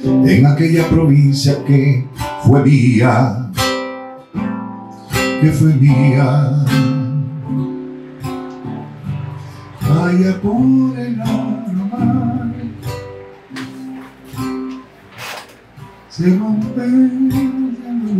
en 0.04 0.46
aquella 0.46 0.88
provincia 0.90 1.64
que 1.66 2.06
fue 2.44 2.64
mía, 2.64 3.52
que 5.42 5.52
fue 5.52 5.74
mía. 5.76 6.66
Vaya 9.82 10.42
por 10.42 11.00
el 11.00 11.22
aroma, 11.22 12.54
se 16.10 16.38
rompen 16.38 17.30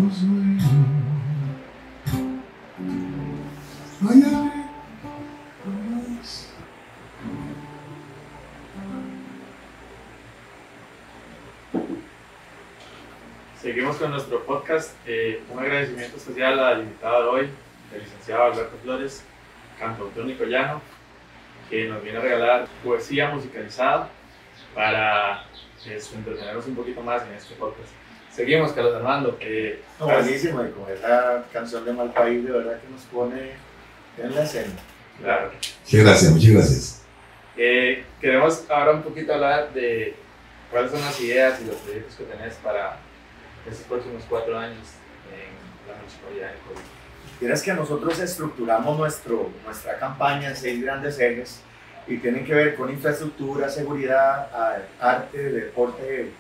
los 0.06 0.14
sueños. 0.16 0.64
Vaya. 4.02 4.43
Seguimos 13.74 13.98
con 13.98 14.12
nuestro 14.12 14.46
podcast. 14.46 14.92
Eh, 15.08 15.42
un 15.52 15.58
agradecimiento 15.58 16.18
especial 16.18 16.60
al 16.60 16.82
invitado 16.82 17.24
de 17.24 17.30
hoy, 17.30 17.50
el 17.92 18.04
licenciado 18.04 18.44
Alberto 18.44 18.78
Flores, 18.84 19.24
cantautor 19.80 20.26
nicoyano, 20.26 20.80
que 21.72 21.88
nos 21.88 22.04
viene 22.04 22.20
a 22.20 22.22
regalar 22.22 22.68
poesía 22.84 23.30
musicalizada 23.30 24.10
para 24.76 25.46
este, 25.84 26.16
entretenernos 26.16 26.68
un 26.68 26.76
poquito 26.76 27.02
más 27.02 27.24
en 27.24 27.34
este 27.34 27.56
podcast. 27.56 27.90
Seguimos, 28.32 28.74
Carlos 28.74 28.94
Armando. 28.94 29.38
Eh, 29.40 29.82
No, 30.00 30.06
buenísimo, 30.06 30.64
y 30.64 30.70
con 30.70 30.94
esa 30.94 31.44
canción 31.52 31.84
de 31.84 31.94
Mal 31.94 32.14
País, 32.14 32.46
de 32.46 32.52
verdad 32.52 32.80
que 32.80 32.88
nos 32.90 33.02
pone 33.06 33.54
en 34.20 34.36
la 34.36 34.44
escena. 34.44 34.72
claro. 35.20 35.52
Muchas 35.84 36.06
gracias, 36.06 36.32
muchas 36.32 36.52
gracias. 36.52 37.06
Eh, 37.58 38.04
queremos 38.22 38.70
ahora 38.70 38.92
un 38.92 39.02
poquito 39.02 39.34
hablar 39.34 39.74
de 39.74 40.14
cuáles 40.70 40.92
son 40.92 41.02
las 41.02 41.20
ideas 41.20 41.60
y 41.60 41.66
los 41.66 41.78
proyectos 41.78 42.14
que 42.18 42.26
tenés 42.26 42.54
para 42.58 43.00
estos 43.70 43.86
próximos 43.88 44.24
cuatro 44.30 44.58
años 44.58 44.80
en 45.32 45.90
la 45.90 45.98
municipalidad 45.98 46.52
de 46.52 46.58
Colombia. 46.60 46.92
Tienes 47.40 47.62
que 47.62 47.74
nosotros 47.74 48.20
estructuramos 48.20 48.98
nuestro, 48.98 49.50
nuestra 49.66 49.98
campaña 49.98 50.50
en 50.50 50.56
seis 50.56 50.82
grandes 50.82 51.20
ejes 51.20 51.62
y 52.08 52.18
tienen 52.18 52.46
que 52.46 52.54
ver 52.54 52.76
con 52.76 52.90
infraestructura, 52.90 53.70
seguridad, 53.70 54.82
arte, 55.00 55.38
deporte, 55.38 56.32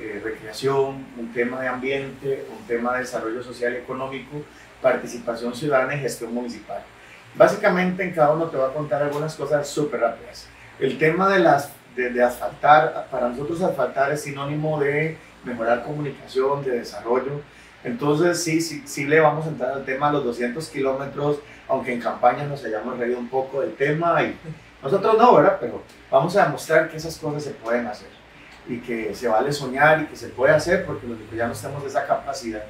eh, 0.00 0.20
recreación, 0.24 1.06
un 1.16 1.32
tema 1.32 1.60
de 1.60 1.68
ambiente, 1.68 2.46
un 2.50 2.66
tema 2.66 2.94
de 2.94 3.00
desarrollo 3.00 3.42
social 3.42 3.74
y 3.74 3.76
económico, 3.76 4.42
participación 4.80 5.54
ciudadana 5.54 5.94
y 5.94 6.00
gestión 6.00 6.32
municipal. 6.32 6.82
Básicamente 7.34 8.02
en 8.02 8.12
cada 8.12 8.32
uno 8.32 8.46
te 8.46 8.56
voy 8.56 8.68
a 8.68 8.72
contar 8.72 9.02
algunas 9.02 9.34
cosas 9.34 9.68
súper 9.68 10.00
rápidas. 10.00 10.48
El 10.80 10.98
tema 10.98 11.28
de, 11.28 11.40
las, 11.40 11.70
de, 11.94 12.10
de 12.10 12.22
asfaltar, 12.22 13.06
para 13.10 13.28
nosotros 13.28 13.60
asfaltar 13.62 14.12
es 14.12 14.22
sinónimo 14.22 14.80
de 14.80 15.16
mejorar 15.44 15.84
comunicación, 15.84 16.64
de 16.64 16.78
desarrollo. 16.78 17.40
Entonces 17.84 18.42
sí, 18.42 18.60
sí, 18.60 18.82
sí 18.86 19.06
le 19.06 19.20
vamos 19.20 19.46
a 19.46 19.48
entrar 19.48 19.72
al 19.72 19.84
tema 19.84 20.08
de 20.08 20.14
los 20.14 20.24
200 20.24 20.68
kilómetros, 20.68 21.38
aunque 21.68 21.92
en 21.92 22.00
campaña 22.00 22.44
nos 22.44 22.64
hayamos 22.64 22.98
reído 22.98 23.18
un 23.18 23.28
poco 23.28 23.60
del 23.60 23.74
tema 23.74 24.22
y 24.22 24.36
nosotros 24.82 25.16
no, 25.18 25.34
¿verdad? 25.36 25.58
Pero 25.60 25.82
vamos 26.10 26.36
a 26.36 26.44
demostrar 26.44 26.88
que 26.88 26.96
esas 26.96 27.16
cosas 27.18 27.42
se 27.42 27.50
pueden 27.50 27.86
hacer 27.86 28.08
y 28.68 28.78
que 28.78 29.14
se 29.14 29.28
vale 29.28 29.52
soñar 29.52 30.02
y 30.02 30.06
que 30.06 30.16
se 30.16 30.28
puede 30.28 30.54
hacer 30.54 30.86
porque 30.86 31.06
los 31.06 31.18
nicoyanos 31.18 31.60
tenemos 31.60 31.84
esa 31.84 32.06
capacidad. 32.06 32.62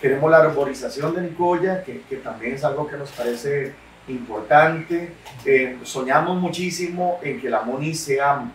Queremos 0.00 0.30
la 0.30 0.38
arborización 0.38 1.14
de 1.14 1.22
Nicoya, 1.22 1.82
que, 1.82 2.02
que 2.02 2.16
también 2.16 2.54
es 2.54 2.64
algo 2.64 2.86
que 2.86 2.96
nos 2.96 3.10
parece 3.10 3.74
importante. 4.08 5.12
Eh, 5.44 5.78
soñamos 5.82 6.36
muchísimo 6.40 7.18
en 7.22 7.40
que 7.40 7.50
la 7.50 7.62
MONI 7.62 7.94
sea 7.94 8.50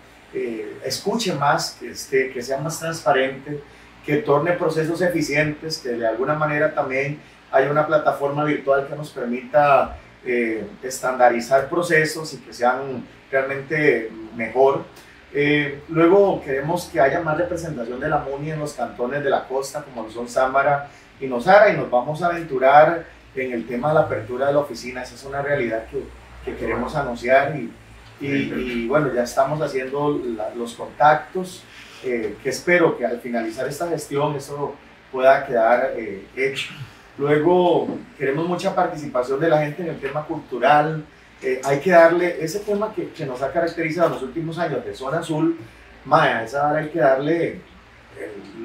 escuche 0.83 1.33
más, 1.33 1.77
que, 1.79 2.41
sea 2.41 2.57
más 2.57 2.79
transparente, 2.79 3.61
que 4.05 4.17
torne 4.17 4.53
procesos 4.53 5.01
eficientes, 5.01 5.77
que 5.77 5.89
de 5.89 6.07
alguna 6.07 6.33
manera 6.33 6.73
también 6.73 7.19
haya 7.51 7.69
una 7.69 7.85
plataforma 7.85 8.43
virtual 8.43 8.87
que 8.87 8.95
nos 8.95 9.11
permita 9.11 9.97
eh, 10.25 10.65
estandarizar 10.81 11.69
procesos 11.69 12.33
y 12.33 12.37
que 12.37 12.53
sean 12.53 13.05
realmente 13.31 14.11
mejor. 14.35 14.83
Eh, 15.33 15.81
luego 15.89 16.41
queremos 16.43 16.85
que 16.85 16.99
haya 16.99 17.21
más 17.21 17.37
representación 17.37 17.99
de 17.99 18.09
la 18.09 18.19
MUNI 18.19 18.51
en 18.51 18.59
los 18.59 18.73
cantones 18.73 19.23
de 19.23 19.29
la 19.29 19.47
costa, 19.47 19.83
como 19.83 20.09
son 20.09 20.27
Sámara 20.27 20.89
y 21.19 21.27
Nosara, 21.27 21.71
y 21.71 21.77
nos 21.77 21.89
vamos 21.89 22.21
a 22.21 22.27
aventurar 22.27 23.05
en 23.35 23.51
el 23.51 23.65
tema 23.65 23.89
de 23.89 23.93
la 23.95 24.01
apertura 24.01 24.47
de 24.47 24.53
la 24.53 24.59
oficina. 24.59 25.03
Esa 25.03 25.15
es 25.15 25.23
una 25.23 25.41
realidad 25.41 25.85
que 26.43 26.55
queremos 26.55 26.95
anunciar 26.95 27.55
y, 27.55 27.71
y, 28.19 28.87
bueno, 28.87 29.13
ya 29.13 29.23
estamos 29.23 29.61
haciendo 29.61 30.21
los 30.55 30.75
contactos, 30.75 31.63
eh, 32.03 32.35
que 32.41 32.49
espero 32.49 32.97
que 32.97 33.05
al 33.05 33.19
finalizar 33.19 33.67
esta 33.67 33.87
gestión 33.87 34.35
eso 34.35 34.75
pueda 35.11 35.45
quedar 35.45 35.93
eh, 35.95 36.25
hecho. 36.35 36.73
Luego 37.17 37.87
queremos 38.17 38.47
mucha 38.47 38.73
participación 38.73 39.39
de 39.39 39.49
la 39.49 39.61
gente 39.61 39.83
en 39.83 39.89
el 39.89 39.99
tema 39.99 40.25
cultural, 40.25 41.03
eh, 41.41 41.61
hay 41.63 41.79
que 41.79 41.91
darle 41.91 42.43
ese 42.43 42.59
tema 42.59 42.93
que, 42.93 43.09
que, 43.09 43.25
nos 43.25 43.41
ha 43.41 43.51
caracterizado 43.51 44.07
en 44.07 44.13
los 44.13 44.23
últimos 44.23 44.57
años 44.57 44.83
de 44.85 44.95
zona 44.95 45.19
azul, 45.19 45.57
Maya, 46.05 46.43
esa 46.43 46.69
hora 46.69 46.79
hay 46.79 46.89
que 46.89 46.99
darle 46.99 47.61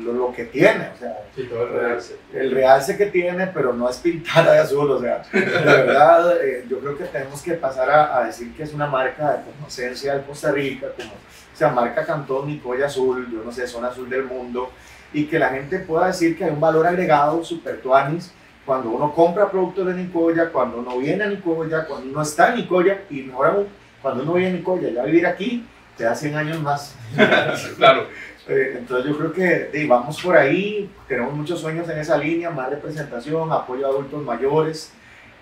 lo, 0.05 0.33
que 0.33 0.45
tiene, 0.45 0.89
o 0.95 0.99
sea, 0.99 1.19
sí, 1.35 1.45
todo 1.45 1.65
el 1.65 1.73
realce. 1.73 2.17
El 2.33 2.51
realce 2.51 2.97
que 2.97 3.07
tiene, 3.07 3.47
pero 3.49 3.73
no 3.73 3.89
es 3.89 3.97
pintada 3.99 4.53
de 4.53 4.59
azul, 4.61 4.91
o 4.91 5.01
sea, 5.01 5.23
de 5.33 5.41
verdad, 5.41 6.37
eh, 6.43 6.65
yo 6.69 6.79
creo 6.81 6.97
que 6.97 7.05
tenemos 7.05 7.43
que 7.43 7.55
pasar 7.55 7.91
a, 7.91 8.19
a, 8.19 8.25
decir 8.25 8.55
que 8.55 8.63
es 8.63 8.73
una 8.73 8.87
marca 8.87 9.33
de 9.33 9.53
conocencia 9.53 10.15
de 10.15 10.23
Costa 10.25 10.53
Rica, 10.53 10.89
como, 10.97 11.11
o 11.11 11.57
sea, 11.57 11.71
marca 11.71 12.05
Cantón 12.05 12.47
Nicoya 12.47 12.87
Azul, 12.87 13.29
yo 13.31 13.43
no 13.45 13.53
sé, 13.53 13.67
zona 13.67 13.89
azul 13.89 14.09
del 14.09 14.25
mundo, 14.25 14.71
y 15.13 15.27
que 15.27 15.39
la 15.39 15.49
gente 15.51 15.79
pueda 15.81 16.07
decir 16.07 16.37
que 16.37 16.45
hay 16.45 16.51
un 16.51 16.61
valor 16.61 16.87
agregado 16.87 17.43
super 17.45 17.81
tuanis 17.81 18.33
cuando 18.69 18.91
uno 18.91 19.15
compra 19.15 19.51
productos 19.51 19.87
de 19.87 19.95
Nicoya, 19.95 20.51
cuando 20.51 20.81
uno 20.81 20.99
viene 20.99 21.25
a 21.25 21.27
Nicoya, 21.29 21.87
cuando 21.87 22.11
uno 22.11 22.21
está 22.21 22.51
en 22.51 22.57
Nicoya 22.57 23.01
y 23.09 23.23
mejor 23.23 23.47
aún, 23.47 23.67
cuando 24.03 24.25
uno 24.25 24.35
viene 24.35 24.51
a 24.51 24.59
Nicoya, 24.59 24.91
ya 24.91 25.05
vivir 25.05 25.27
aquí, 25.27 25.67
te 25.99 26.05
da 26.05 26.15
100 26.15 26.37
años 26.37 26.63
más. 26.63 26.95
claro. 27.77 28.07
Eh, 28.51 28.77
entonces 28.79 29.11
yo 29.11 29.19
creo 29.19 29.31
que 29.31 29.87
vamos 29.87 30.23
por 30.23 30.35
ahí, 30.35 30.91
tenemos 31.07 31.35
muchos 31.35 31.61
sueños 31.61 31.87
en 31.91 31.99
esa 31.99 32.17
línea, 32.17 32.49
más 32.49 32.71
representación, 32.71 33.53
apoyo 33.53 33.85
a 33.85 33.91
adultos 33.91 34.23
mayores. 34.23 34.91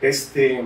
Este, 0.00 0.64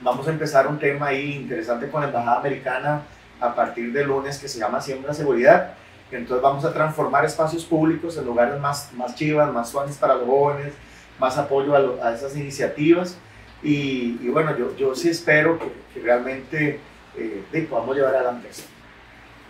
vamos 0.00 0.28
a 0.28 0.30
empezar 0.30 0.68
un 0.68 0.78
tema 0.78 1.08
ahí 1.08 1.32
interesante 1.32 1.88
con 1.88 2.02
la 2.02 2.06
Embajada 2.06 2.38
Americana 2.38 3.02
a 3.40 3.52
partir 3.52 3.92
de 3.92 4.04
lunes 4.04 4.38
que 4.38 4.46
se 4.46 4.60
llama 4.60 4.80
Siembra 4.80 5.12
Seguridad. 5.12 5.74
Entonces 6.12 6.40
vamos 6.40 6.64
a 6.64 6.72
transformar 6.72 7.24
espacios 7.24 7.64
públicos 7.64 8.16
en 8.16 8.26
lugares 8.26 8.60
más, 8.60 8.92
más 8.92 9.16
chivas, 9.16 9.52
más 9.52 9.68
suaves 9.68 9.96
para 9.96 10.14
los 10.14 10.26
jóvenes, 10.26 10.72
más 11.18 11.36
apoyo 11.36 11.74
a, 11.74 12.06
a 12.06 12.14
esas 12.14 12.36
iniciativas. 12.36 13.18
Y, 13.60 14.20
y, 14.22 14.28
bueno, 14.28 14.56
yo, 14.56 14.76
yo 14.76 14.94
sí 14.94 15.08
espero 15.08 15.58
que, 15.58 15.66
que 15.92 16.00
realmente 16.00 16.78
eh, 17.16 17.66
podamos 17.68 17.96
llevar 17.96 18.14
adelante 18.14 18.48
esto. 18.50 18.75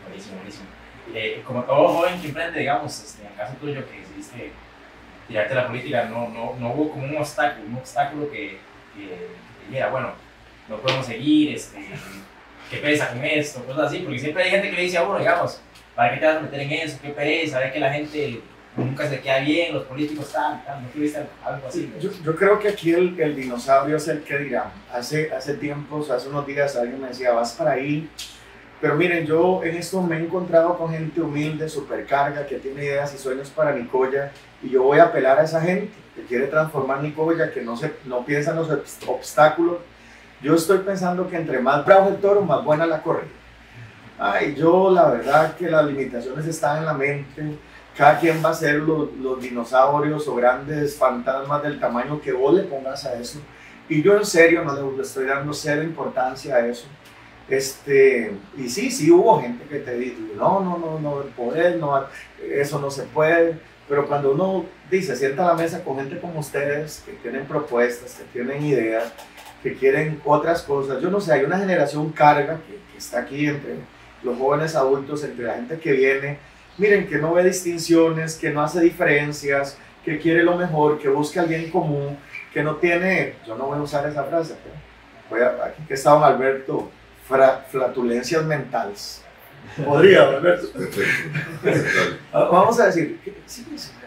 Buenísimo, 0.06 0.36
buenísimo. 0.36 0.66
Eh, 1.14 1.42
como 1.46 1.62
todo 1.62 1.88
joven 1.88 2.20
que 2.20 2.28
emprende, 2.28 2.60
digamos, 2.60 3.02
este, 3.02 3.22
en 3.22 3.28
el 3.28 3.36
caso 3.36 3.54
tuyo 3.60 3.84
que 3.88 4.00
decidiste 4.00 4.52
tirarte 5.28 5.52
a 5.52 5.56
la 5.56 5.66
política, 5.68 6.04
no, 6.04 6.28
no, 6.28 6.54
no 6.58 6.72
hubo 6.72 6.90
como 6.90 7.04
un 7.04 7.16
obstáculo, 7.16 7.66
un 7.66 7.76
obstáculo 7.76 8.30
que, 8.30 8.58
que, 8.94 9.28
dijera, 9.68 9.90
bueno, 9.90 10.12
no 10.68 10.76
podemos 10.78 11.06
seguir, 11.06 11.54
este, 11.54 11.78
qué 12.70 12.76
pereza 12.78 13.08
con 13.08 13.24
esto, 13.24 13.64
cosas 13.64 13.86
así, 13.86 13.98
porque 14.00 14.18
siempre 14.18 14.44
hay 14.44 14.50
gente 14.50 14.70
que 14.70 14.76
le 14.76 14.82
dice 14.82 14.98
a 14.98 15.04
uno, 15.04 15.18
digamos, 15.18 15.60
¿para 15.94 16.14
qué 16.14 16.20
te 16.20 16.26
vas 16.26 16.36
a 16.36 16.40
meter 16.40 16.60
en 16.60 16.72
eso? 16.72 16.98
¿Qué 17.02 17.10
pereza? 17.10 17.58
Ve 17.60 17.72
que 17.72 17.80
la 17.80 17.92
gente 17.92 18.40
nunca 18.76 19.08
se 19.08 19.20
queda 19.20 19.38
bien, 19.40 19.74
los 19.74 19.84
políticos 19.84 20.26
están, 20.26 20.62
¿no 20.82 20.88
tuviste 20.88 21.18
algo 21.44 21.66
así? 21.66 21.92
Yo, 22.00 22.10
yo, 22.22 22.36
creo 22.36 22.58
que 22.58 22.68
aquí 22.68 22.92
el, 22.92 23.18
el, 23.18 23.34
dinosaurio 23.34 23.96
es 23.96 24.06
el 24.08 24.22
que 24.22 24.38
dirá. 24.38 24.70
Hace, 24.92 25.32
hace 25.32 25.54
tiempos, 25.54 26.10
hace 26.10 26.28
unos 26.28 26.46
días 26.46 26.76
alguien 26.76 27.00
me 27.00 27.08
decía, 27.08 27.32
vas 27.32 27.52
para 27.52 27.72
ahí. 27.72 28.08
Pero 28.80 28.94
miren, 28.94 29.26
yo 29.26 29.62
en 29.64 29.76
esto 29.76 30.02
me 30.02 30.16
he 30.16 30.20
encontrado 30.20 30.76
con 30.76 30.90
gente 30.90 31.20
humilde, 31.20 31.68
supercarga, 31.68 32.46
que 32.46 32.56
tiene 32.56 32.84
ideas 32.84 33.14
y 33.14 33.18
sueños 33.18 33.50
para 33.50 33.72
Nicoya. 33.72 34.32
Y 34.62 34.70
yo 34.70 34.82
voy 34.82 34.98
a 34.98 35.04
apelar 35.04 35.38
a 35.38 35.44
esa 35.44 35.60
gente 35.60 35.92
que 36.14 36.22
quiere 36.22 36.46
transformar 36.46 37.02
Nicoya, 37.02 37.52
que 37.52 37.62
no, 37.62 37.76
se, 37.76 37.92
no 38.04 38.24
piensa 38.24 38.50
en 38.50 38.56
los 38.56 38.68
obstáculos. 39.06 39.78
Yo 40.42 40.54
estoy 40.54 40.78
pensando 40.78 41.28
que 41.28 41.36
entre 41.36 41.58
más 41.58 41.84
bravo 41.86 42.08
el 42.08 42.16
toro, 42.16 42.42
más 42.42 42.62
buena 42.64 42.86
la 42.86 43.02
corrida. 43.02 43.30
Ay, 44.18 44.54
yo 44.54 44.90
la 44.90 45.08
verdad 45.10 45.56
que 45.56 45.68
las 45.70 45.84
limitaciones 45.84 46.46
están 46.46 46.78
en 46.78 46.84
la 46.86 46.94
mente 46.94 47.58
cada 47.96 48.20
quien 48.20 48.44
va 48.44 48.50
a 48.50 48.54
ser 48.54 48.74
los, 48.76 49.12
los, 49.14 49.40
dinosaurios 49.40 50.28
o 50.28 50.34
grandes 50.34 50.96
fantasmas 50.96 51.62
del 51.62 51.80
tamaño 51.80 52.20
que 52.20 52.32
vos 52.32 52.54
le 52.54 52.64
pongas 52.64 53.06
a 53.06 53.14
eso. 53.14 53.40
Y 53.88 54.02
yo 54.02 54.16
en 54.16 54.26
serio 54.26 54.62
no 54.64 54.74
le, 54.74 54.96
le 54.96 55.02
estoy 55.02 55.24
dando 55.24 55.54
cero 55.54 55.82
importancia 55.82 56.56
a 56.56 56.66
eso. 56.66 56.86
Este, 57.48 58.32
y 58.56 58.68
sí, 58.68 58.90
sí 58.90 59.10
hubo 59.10 59.40
gente 59.40 59.64
que 59.66 59.78
te 59.78 59.96
dice, 59.96 60.16
no, 60.36 60.60
no, 60.60 60.78
no, 60.78 60.98
no, 60.98 61.22
el 61.22 61.28
poder, 61.28 61.76
no, 61.76 62.04
eso 62.42 62.80
no 62.80 62.90
se 62.90 63.04
puede. 63.04 63.56
Pero 63.88 64.08
cuando 64.08 64.32
uno 64.32 64.64
dice, 64.90 65.14
sienta 65.14 65.44
a 65.44 65.48
la 65.48 65.54
mesa 65.54 65.84
con 65.84 65.96
gente 65.96 66.18
como 66.18 66.40
ustedes, 66.40 67.02
que 67.06 67.12
tienen 67.12 67.46
propuestas, 67.46 68.14
que 68.14 68.24
tienen 68.32 68.64
ideas, 68.64 69.12
que 69.62 69.74
quieren 69.74 70.20
otras 70.24 70.62
cosas, 70.62 71.00
yo 71.00 71.08
no 71.10 71.20
sé, 71.20 71.32
hay 71.32 71.44
una 71.44 71.58
generación 71.58 72.10
carga 72.10 72.60
que, 72.66 72.76
está 72.96 73.20
aquí 73.20 73.46
entre 73.46 73.74
los 74.22 74.38
jóvenes 74.38 74.74
adultos, 74.74 75.22
entre 75.22 75.44
la 75.44 75.54
gente 75.54 75.78
que 75.78 75.92
viene, 75.92 76.38
miren, 76.78 77.06
que 77.06 77.18
no 77.18 77.34
ve 77.34 77.44
distinciones, 77.44 78.36
que 78.36 78.48
no 78.48 78.62
hace 78.62 78.80
diferencias, 78.80 79.76
que 80.02 80.18
quiere 80.18 80.42
lo 80.42 80.56
mejor, 80.56 80.98
que 80.98 81.10
busca 81.10 81.42
el 81.42 81.48
bien 81.48 81.70
común, 81.70 82.16
que 82.54 82.62
no 82.62 82.76
tiene, 82.76 83.34
yo 83.46 83.54
no 83.54 83.66
voy 83.66 83.78
a 83.78 83.82
usar 83.82 84.08
esa 84.08 84.24
frase, 84.24 84.54
que 85.86 85.92
está 85.92 86.12
don 86.12 86.24
Alberto, 86.24 86.90
flatulencias 87.26 88.44
mentales. 88.44 89.22
Podría, 89.84 90.22
Alberto. 90.22 90.68
Vamos 92.32 92.78
a 92.80 92.86
decir, 92.86 93.20
que, 93.24 93.34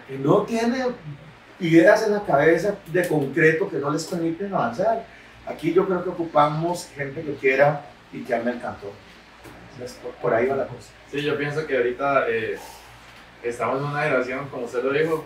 que 0.07 0.17
no 0.17 0.43
tiene 0.43 0.85
ideas 1.59 2.05
en 2.07 2.13
la 2.13 2.23
cabeza 2.23 2.75
de 2.87 3.07
concreto 3.07 3.69
que 3.69 3.77
no 3.77 3.91
les 3.91 4.05
permiten 4.05 4.53
avanzar. 4.53 5.05
Aquí 5.45 5.73
yo 5.73 5.85
creo 5.85 6.03
que 6.03 6.09
ocupamos 6.09 6.89
gente 6.95 7.21
que 7.21 7.35
quiera 7.35 7.85
y 8.13 8.23
que 8.23 8.35
ame 8.35 8.51
el 8.51 8.61
cantón. 8.61 8.91
Por, 10.01 10.11
por 10.13 10.33
ahí 10.33 10.47
va 10.47 10.55
la 10.55 10.67
cosa. 10.67 10.91
Sí, 11.11 11.21
yo 11.21 11.37
pienso 11.37 11.65
que 11.65 11.77
ahorita 11.77 12.29
eh, 12.29 12.57
estamos 13.43 13.79
en 13.79 13.85
una 13.85 14.03
generación, 14.03 14.47
como 14.49 14.65
usted 14.65 14.83
lo 14.83 14.91
dijo, 14.91 15.25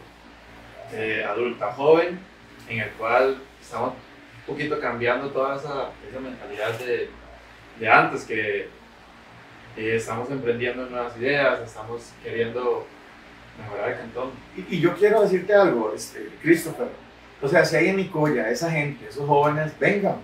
eh, 0.94 1.26
adulta 1.28 1.74
joven, 1.74 2.20
en 2.70 2.80
el 2.80 2.90
cual 2.92 3.38
estamos 3.62 3.94
un 3.94 4.54
poquito 4.54 4.80
cambiando 4.80 5.30
toda 5.30 5.56
esa, 5.56 5.90
esa 6.10 6.20
mentalidad 6.20 6.72
de, 6.80 7.10
de, 7.80 7.90
antes, 7.90 8.24
que 8.24 8.70
estamos 9.76 10.30
emprendiendo 10.30 10.86
nuevas 10.88 11.18
ideas, 11.18 11.62
estamos 11.62 12.12
queriendo 12.24 12.86
mejorar 13.60 13.90
el 13.90 13.98
cantón. 13.98 14.32
Y, 14.56 14.78
y 14.78 14.80
yo 14.80 14.96
quiero 14.96 15.22
decirte 15.22 15.54
algo, 15.54 15.94
este, 15.96 16.30
Christopher, 16.42 16.88
o 17.42 17.48
sea, 17.48 17.66
si 17.66 17.76
hay 17.76 17.90
en 17.90 17.98
Nicoya 17.98 18.50
esa 18.50 18.72
gente, 18.72 19.06
esos 19.10 19.28
jóvenes, 19.28 19.78
vengan, 19.78 20.16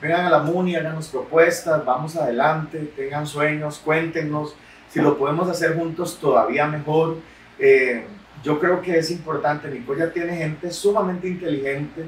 vengan 0.00 0.26
a 0.26 0.30
la 0.30 0.38
MUNI, 0.40 0.76
háganos 0.76 1.08
propuestas, 1.08 1.84
vamos 1.84 2.16
adelante, 2.16 2.78
tengan 2.94 3.26
sueños, 3.26 3.80
cuéntenos 3.82 4.54
si 4.90 5.00
lo 5.00 5.18
podemos 5.18 5.48
hacer 5.48 5.76
juntos, 5.76 6.18
todavía 6.20 6.66
mejor. 6.66 7.16
Eh, 7.58 8.04
yo 8.42 8.60
creo 8.60 8.82
que 8.82 8.98
es 8.98 9.10
importante. 9.10 9.68
Nicoya 9.68 10.12
tiene 10.12 10.36
gente 10.36 10.70
sumamente 10.70 11.28
inteligente, 11.28 12.04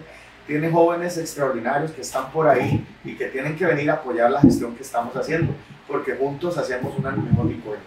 tiene 0.49 0.71
jóvenes 0.71 1.19
extraordinarios 1.19 1.93
que 1.93 2.01
están 2.01 2.33
por 2.33 2.49
ahí 2.49 2.83
y 3.05 3.15
que 3.15 3.27
tienen 3.27 3.55
que 3.55 3.67
venir 3.67 3.91
a 3.91 3.95
apoyar 3.95 4.31
la 4.31 4.41
gestión 4.41 4.75
que 4.75 4.83
estamos 4.83 5.15
haciendo, 5.15 5.53
porque 5.87 6.15
juntos 6.15 6.57
hacemos 6.57 6.99
una 6.99 7.11
mejor 7.11 7.45
Nicoya. 7.45 7.81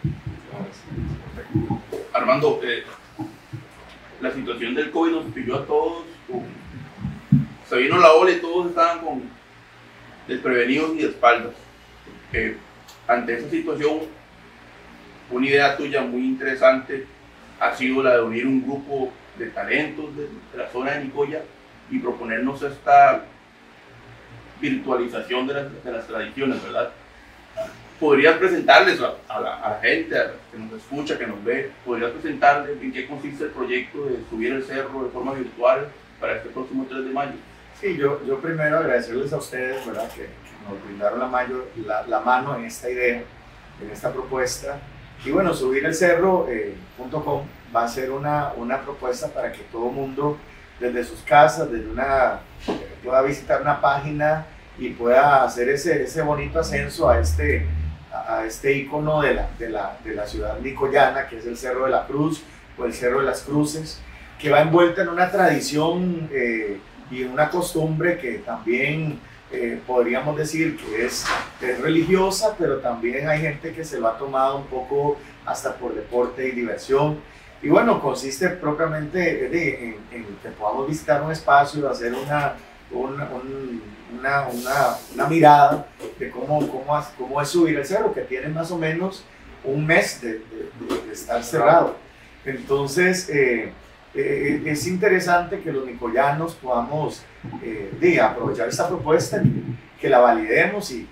Armando, 2.13 2.62
eh, 2.63 2.84
la 4.21 4.32
situación 4.32 4.76
del 4.76 4.91
COVID 4.91 5.12
nos 5.12 5.26
pilló 5.34 5.56
a 5.56 5.65
todos. 5.65 6.04
Se 7.67 7.78
vino 7.78 7.97
la 7.97 8.13
ola 8.13 8.30
y 8.30 8.39
todos 8.39 8.67
estaban 8.67 9.24
desprevenidos 10.28 10.93
y 10.93 10.97
de 11.00 11.08
espaldas. 11.08 11.54
Eh, 12.32 12.58
ante 13.08 13.39
esa 13.39 13.50
situación, 13.50 14.02
una 15.32 15.47
idea 15.47 15.76
tuya 15.76 16.02
muy 16.02 16.28
interesante 16.28 17.08
ha 17.60 17.76
sido 17.76 18.04
la 18.04 18.17
de 18.17 18.21
unir 18.21 18.45
un 18.45 18.62
grupo 18.62 19.12
de 19.39 19.47
talentos 19.47 20.15
de, 20.15 20.28
la 20.56 20.69
zona 20.69 20.91
de 20.91 21.06
Nicoya 21.06 21.41
y 21.91 21.99
proponernos 21.99 22.62
esta 22.63 23.25
virtualización 24.60 25.47
de 25.47 25.54
las, 25.54 25.84
de 25.84 25.91
las 25.91 26.08
tradiciones, 26.08 26.63
¿verdad? 26.63 26.91
¿Podrías 27.99 28.38
presentarles 28.38 28.99
a, 28.99 29.39
la, 29.39 29.56
a, 29.58 29.69
la, 29.71 29.80
gente 29.82 30.15
que 30.51 30.58
nos 30.58 30.73
escucha, 30.73 31.19
que 31.19 31.27
nos 31.27 31.43
ve, 31.43 31.71
podrías 31.86 32.12
presentarles 32.12 32.82
en 32.82 32.91
qué 32.91 33.08
consiste 33.08 33.43
el 33.43 33.51
proyecto 33.51 34.06
de 34.06 34.17
subir 34.30 34.54
el 34.54 34.63
cerro 34.63 35.04
de 35.04 35.10
forma 35.10 35.34
virtual 35.34 35.88
para 36.19 36.38
este 36.38 36.49
próximo 36.49 36.88
3 36.89 37.06
de 37.06 37.12
mayo? 37.12 37.34
Sí, 37.80 37.97
yo, 37.97 38.23
yo 38.25 38.39
primero 38.39 38.77
agradecerles 38.77 39.32
a 39.34 39.38
ustedes, 39.38 39.86
¿verdad? 39.86 40.10
Que, 40.10 40.21
que 40.21 40.30
nos 40.67 40.84
brindaron 40.84 41.19
la, 41.19 41.27
mayo, 41.27 41.65
la, 41.86 42.08
la 42.08 42.19
mano 42.21 42.56
en 42.56 42.65
esta 42.65 42.89
idea, 42.89 43.23
en 43.82 43.91
esta 43.91 44.12
propuesta 44.12 44.80
Y 45.25 45.32
bueno, 45.32 45.54
subirelcerro.com 45.54 47.45
va 47.75 47.84
a 47.84 47.88
ser 47.88 48.12
una, 48.12 48.54
una 48.56 48.82
propuesta 48.82 49.27
para 49.27 49.51
que 49.51 49.62
todo 49.71 49.89
el 49.89 49.95
mundo 49.95 50.38
desde 50.82 51.04
sus 51.04 51.22
casas, 51.22 51.72
desde 51.72 51.89
una, 51.89 52.39
pueda 53.04 53.22
visitar 53.22 53.62
una 53.62 53.80
página 53.80 54.46
y 54.78 54.89
pueda 54.89 55.44
hacer 55.44 55.70
ese, 55.70 56.04
ese 56.04 56.22
bonito 56.24 56.60
ascenso 56.60 57.08
a 57.08 57.20
este, 57.20 57.67
a 58.12 58.44
este 58.46 58.74
icono 58.74 59.22
de 59.22 59.36
la, 59.36 59.50
de, 59.60 59.70
la, 59.70 59.98
de 60.04 60.15
la 60.15 60.26
ciudad 60.26 60.60
nicoyana, 60.60 61.28
que 61.28 61.38
es 61.38 61.46
el 61.46 61.56
Cerro 61.56 61.86
de 61.86 61.91
la 61.91 62.06
Cruz 62.08 62.44
o 62.78 62.86
el 62.86 62.94
Cerro 62.94 63.20
de 63.20 63.26
las 63.26 63.44
Cruces, 63.44 64.02
que 64.39 64.50
va 64.50 64.62
envuelta 64.62 65.04
en 65.04 65.10
una 65.10 65.30
tradición 65.30 66.30
eh, 66.34 66.80
y 67.12 67.22
en 67.22 67.32
una 67.32 67.50
costumbre 67.50 68.17
que 68.17 68.39
también 68.39 69.20
eh, 69.52 69.80
podríamos 69.86 70.38
decir 70.38 70.78
que 70.78 71.06
es, 71.06 71.26
es, 71.62 71.80
religiosa, 71.80 72.56
pero 72.58 72.78
también 72.78 73.28
hay 73.28 73.41
gente 73.41 73.74
que 73.74 73.84
se 73.84 74.00
lo 74.00 74.08
ha 74.08 74.17
tomado 74.17 74.58
un 74.58 74.65
poco 74.65 75.17
hasta 75.46 75.76
por 75.76 75.94
deporte 75.94 76.48
y 76.48 76.52
diversión. 76.52 77.20
Y 77.62 77.69
bueno, 77.69 78.02
consiste 78.02 78.50
propiamente 78.50 79.45
en, 79.45 79.95
en 80.12 80.26
que 80.41 80.50
podamos 80.50 80.88
visitar 80.88 81.21
un 81.21 81.32
espacio, 81.32 81.89
hacer 81.89 82.13
una, 82.13 82.56
una, 82.91 83.30
una, 83.30 84.47
una, 84.47 84.97
una, 85.13 85.28
mirada 85.28 85.88
de 86.17 86.32
cómo, 86.32 86.60
cómo, 86.67 87.06
cómo, 87.17 87.41
es 87.41 87.47
subir 87.47 87.78
el 87.78 87.86
cerro, 87.86 88.13
que 88.13 88.21
tiene 88.21 88.47
más 88.50 88.71
o 88.71 88.78
menos 88.78 89.24
un 89.63 89.86
mes 89.86 90.21
de, 90.21 90.34
de, 90.34 91.08
de 91.08 91.13
estar 91.13 91.43
cerrado. 91.43 91.95
Entonces, 92.45 93.30
eh, 93.30 93.71
eh, 94.13 94.62
es 94.65 94.88
interesante 94.88 95.62
que 95.62 95.71
los 95.71 95.86
nicoyanos 95.86 96.56
podamos 96.56 97.24
eh, 97.63 98.19
aprovechar 98.19 98.67
esta 98.67 98.88
propuesta, 98.88 99.41
que 100.00 100.10
la 100.10 100.19
validemos 100.19 100.91
y 100.91 101.08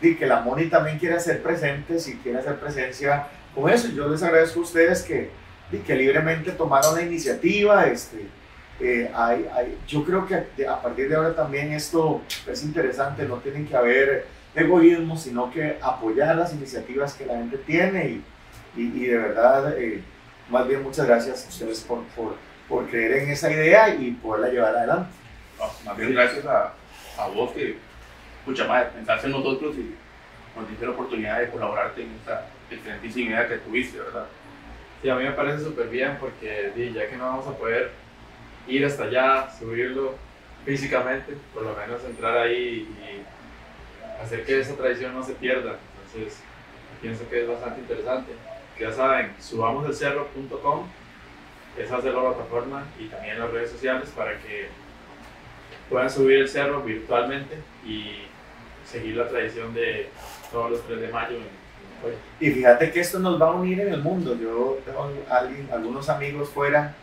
que, 0.00 0.08
eh, 0.08 0.16
que 0.16 0.26
la 0.26 0.40
MONI 0.40 0.66
también 0.66 0.98
quiera 0.98 1.20
ser 1.20 1.42
presente, 1.42 1.98
si 1.98 2.16
quiere 2.16 2.38
hacer 2.38 2.58
presencia 2.58 3.26
con 3.54 3.70
eso. 3.70 3.88
Yo 3.88 4.08
les 4.08 4.22
agradezco 4.22 4.60
a 4.60 4.62
ustedes 4.62 5.02
que, 5.02 5.30
que 5.86 5.94
libremente 5.94 6.52
tomaron 6.52 6.94
la 6.94 7.02
iniciativa. 7.02 7.86
Este, 7.86 8.26
eh, 8.80 9.10
hay, 9.14 9.48
hay, 9.54 9.78
yo 9.86 10.04
creo 10.04 10.26
que 10.26 10.66
a 10.66 10.82
partir 10.82 11.08
de 11.08 11.14
ahora 11.14 11.34
también 11.34 11.72
esto 11.72 12.20
es 12.46 12.62
interesante, 12.64 13.24
no 13.24 13.36
tienen 13.36 13.66
que 13.66 13.76
haber 13.76 14.26
egoísmo, 14.54 15.16
sino 15.16 15.50
que 15.50 15.78
apoyar 15.80 16.36
las 16.36 16.52
iniciativas 16.52 17.14
que 17.14 17.26
la 17.26 17.34
gente 17.34 17.58
tiene 17.58 18.20
y, 18.76 18.80
y, 18.80 19.06
de 19.06 19.18
verdad, 19.18 19.78
eh, 19.78 20.02
más 20.50 20.66
bien 20.66 20.82
muchas 20.82 21.06
gracias 21.06 21.44
a 21.44 21.48
ustedes 21.48 21.80
por, 21.80 22.02
por, 22.16 22.36
por, 22.68 22.88
creer 22.88 23.22
en 23.22 23.30
esa 23.30 23.50
idea 23.50 23.94
y 23.94 24.12
poderla 24.12 24.48
llevar 24.48 24.76
adelante. 24.76 25.10
No, 25.58 25.66
más 25.84 25.96
bien 25.96 26.12
gracias 26.12 26.44
a, 26.46 26.72
a 27.18 27.28
vos 27.28 27.52
que, 27.52 27.76
escucha 28.40 28.66
más, 28.66 28.86
pensaste 28.86 29.26
en 29.26 29.32
nosotros 29.32 29.76
y 29.76 29.94
nos 30.58 30.68
diste 30.68 30.84
la 30.84 30.92
oportunidad 30.92 31.38
de 31.38 31.50
colaborarte 31.50 32.02
en 32.02 32.10
esta 32.14 32.46
excelentísima 32.74 33.30
idea 33.30 33.48
que 33.48 33.58
tuviste, 33.58 33.98
¿verdad? 33.98 34.26
Sí, 35.00 35.08
a 35.08 35.16
mí 35.16 35.24
me 35.24 35.32
parece 35.32 35.64
súper 35.64 35.88
bien 35.88 36.16
porque 36.20 36.72
ya 36.94 37.08
que 37.08 37.16
no 37.16 37.24
vamos 37.24 37.46
a 37.46 37.56
poder 37.56 37.90
ir 38.68 38.84
hasta 38.84 39.04
allá, 39.04 39.50
subirlo 39.58 40.14
físicamente, 40.64 41.36
por 41.52 41.64
lo 41.64 41.74
menos 41.74 42.04
entrar 42.04 42.38
ahí 42.38 42.88
y 43.00 44.22
hacer 44.22 44.44
que 44.44 44.60
esa 44.60 44.76
tradición 44.76 45.14
no 45.14 45.22
se 45.22 45.34
pierda. 45.34 45.76
Entonces, 46.06 46.40
pienso 47.00 47.28
que 47.28 47.42
es 47.42 47.48
bastante 47.48 47.80
interesante. 47.80 48.32
Ya 48.78 48.92
saben, 48.92 49.32
subamoselcerro.com, 49.40 50.86
esa 51.78 51.98
es 51.98 52.04
la 52.04 52.20
plataforma 52.20 52.86
y 52.98 53.06
también 53.06 53.38
las 53.38 53.50
redes 53.50 53.70
sociales 53.70 54.08
para 54.16 54.38
que 54.38 54.68
puedan 55.88 56.10
subir 56.10 56.38
el 56.38 56.48
cerro 56.48 56.82
virtualmente 56.82 57.56
y 57.84 58.22
seguir 58.86 59.16
la 59.16 59.28
tradición 59.28 59.74
de 59.74 60.08
todos 60.50 60.70
los 60.70 60.86
3 60.86 61.00
de 61.00 61.08
mayo 61.08 61.36
en 61.36 61.62
y 62.40 62.50
fíjate 62.50 62.90
que 62.90 63.00
esto 63.00 63.18
nos 63.18 63.40
va 63.40 63.48
a 63.48 63.50
unir 63.52 63.80
en 63.80 63.92
el 63.92 64.02
mundo. 64.02 64.36
Yo 64.36 64.78
tengo 64.84 65.08
alguien, 65.28 65.68
algunos 65.72 66.08
amigos 66.08 66.48
fuera, 66.48 66.94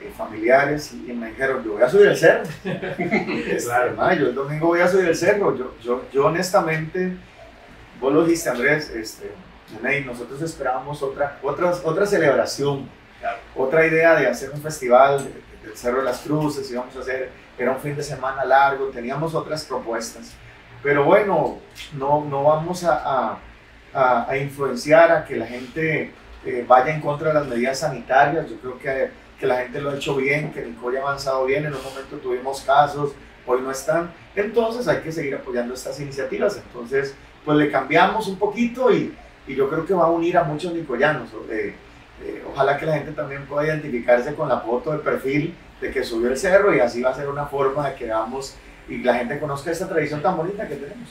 eh, 0.00 0.12
familiares, 0.16 0.92
y, 0.92 1.12
me 1.12 1.28
dijeron, 1.28 1.64
yo 1.64 1.72
voy 1.72 1.82
a 1.82 1.88
subir 1.88 2.08
el 2.08 2.16
cerro. 2.16 2.42
este, 2.64 3.56
claro. 3.64 4.14
yo 4.14 4.26
el 4.28 4.34
domingo 4.34 4.66
voy 4.68 4.80
a 4.80 4.88
subir 4.88 5.06
el 5.06 5.16
cerro. 5.16 5.56
Yo, 5.56 5.74
yo, 5.82 6.02
yo 6.12 6.26
honestamente, 6.26 7.16
vos 8.00 8.12
lo 8.12 8.24
dijiste 8.24 8.50
Andrés, 8.50 8.90
este, 8.90 9.30
nosotros 10.04 10.42
esperábamos 10.42 11.02
otra, 11.02 11.38
otra, 11.42 11.72
otra 11.84 12.06
celebración, 12.06 12.88
claro. 13.20 13.38
otra 13.54 13.86
idea 13.86 14.16
de 14.16 14.26
hacer 14.26 14.50
un 14.50 14.60
festival 14.60 15.28
del 15.62 15.76
Cerro 15.76 15.98
de 15.98 16.04
las 16.04 16.20
Cruces, 16.20 16.68
íbamos 16.70 16.96
a 16.96 17.00
hacer, 17.00 17.30
era 17.56 17.70
un 17.70 17.78
fin 17.78 17.94
de 17.94 18.02
semana 18.02 18.44
largo, 18.44 18.86
teníamos 18.86 19.34
otras 19.34 19.64
propuestas. 19.64 20.32
Pero 20.82 21.04
bueno, 21.04 21.58
no, 21.92 22.24
no 22.24 22.44
vamos 22.44 22.82
a, 22.84 23.02
a 23.04 23.38
a, 23.92 24.36
influenciar 24.36 25.10
a 25.12 25.24
que 25.24 25.36
la 25.36 25.46
gente 25.46 26.10
eh, 26.44 26.64
vaya 26.66 26.94
en 26.94 27.00
contra 27.00 27.28
de 27.28 27.34
las 27.34 27.46
medidas 27.46 27.80
sanitarias. 27.80 28.48
Yo 28.48 28.56
creo 28.56 28.78
que, 28.78 29.10
que 29.38 29.46
la 29.46 29.56
gente 29.58 29.80
lo 29.80 29.90
ha 29.90 29.96
hecho 29.96 30.16
bien, 30.16 30.52
que 30.52 30.64
Nicoya 30.64 31.00
ha 31.00 31.02
avanzado 31.02 31.44
bien. 31.46 31.64
En 31.64 31.74
un 31.74 31.82
momento 31.82 32.16
tuvimos 32.16 32.62
casos, 32.62 33.12
hoy 33.46 33.60
no 33.62 33.70
están. 33.70 34.12
Entonces 34.36 34.86
hay 34.88 34.98
que 34.98 35.12
seguir 35.12 35.34
apoyando 35.34 35.74
estas 35.74 35.98
iniciativas. 36.00 36.56
Entonces, 36.56 37.14
pues 37.44 37.58
le 37.58 37.70
cambiamos 37.70 38.28
un 38.28 38.38
poquito 38.38 38.92
y, 38.92 39.14
y 39.46 39.54
yo 39.54 39.68
creo 39.68 39.86
que 39.86 39.94
va 39.94 40.04
a 40.04 40.10
unir 40.10 40.38
a 40.38 40.44
muchos 40.44 40.72
nicoyanos. 40.72 41.30
Eh, 41.50 41.74
eh, 42.22 42.44
ojalá 42.50 42.76
que 42.76 42.86
la 42.86 42.94
gente 42.94 43.12
también 43.12 43.46
pueda 43.46 43.66
identificarse 43.66 44.34
con 44.34 44.48
la 44.48 44.60
foto 44.60 44.92
de 44.92 44.98
perfil 44.98 45.54
de 45.80 45.90
que 45.90 46.04
subió 46.04 46.28
el 46.28 46.36
cerro 46.36 46.74
y 46.74 46.80
así 46.80 47.02
va 47.02 47.10
a 47.10 47.14
ser 47.14 47.28
una 47.28 47.46
forma 47.46 47.88
de 47.88 47.94
que 47.94 48.08
vamos 48.08 48.56
y 48.88 48.98
la 48.98 49.14
gente 49.14 49.38
conozca 49.38 49.70
esta 49.70 49.88
tradición 49.88 50.20
tan 50.20 50.36
bonita 50.36 50.68
que 50.68 50.74
tenemos. 50.74 51.08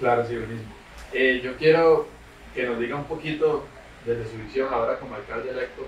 Claro, 0.00 0.26
sí, 0.26 0.36
buenísimo. 0.36 0.79
Eh, 1.12 1.40
yo 1.42 1.56
quiero 1.56 2.06
que 2.54 2.64
nos 2.64 2.78
diga 2.78 2.96
un 2.96 3.04
poquito 3.04 3.64
desde 4.04 4.30
su 4.30 4.38
visión 4.38 4.72
ahora 4.72 4.98
como 4.98 5.16
alcalde 5.16 5.50
electo, 5.50 5.86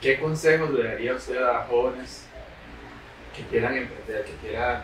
¿qué 0.00 0.18
consejos 0.18 0.70
le 0.70 0.84
daría 0.84 1.14
usted 1.14 1.40
a 1.42 1.64
jóvenes 1.68 2.26
que 3.36 3.44
quieran 3.44 3.76
emprender, 3.76 4.24
que 4.24 4.34
quieran 4.36 4.82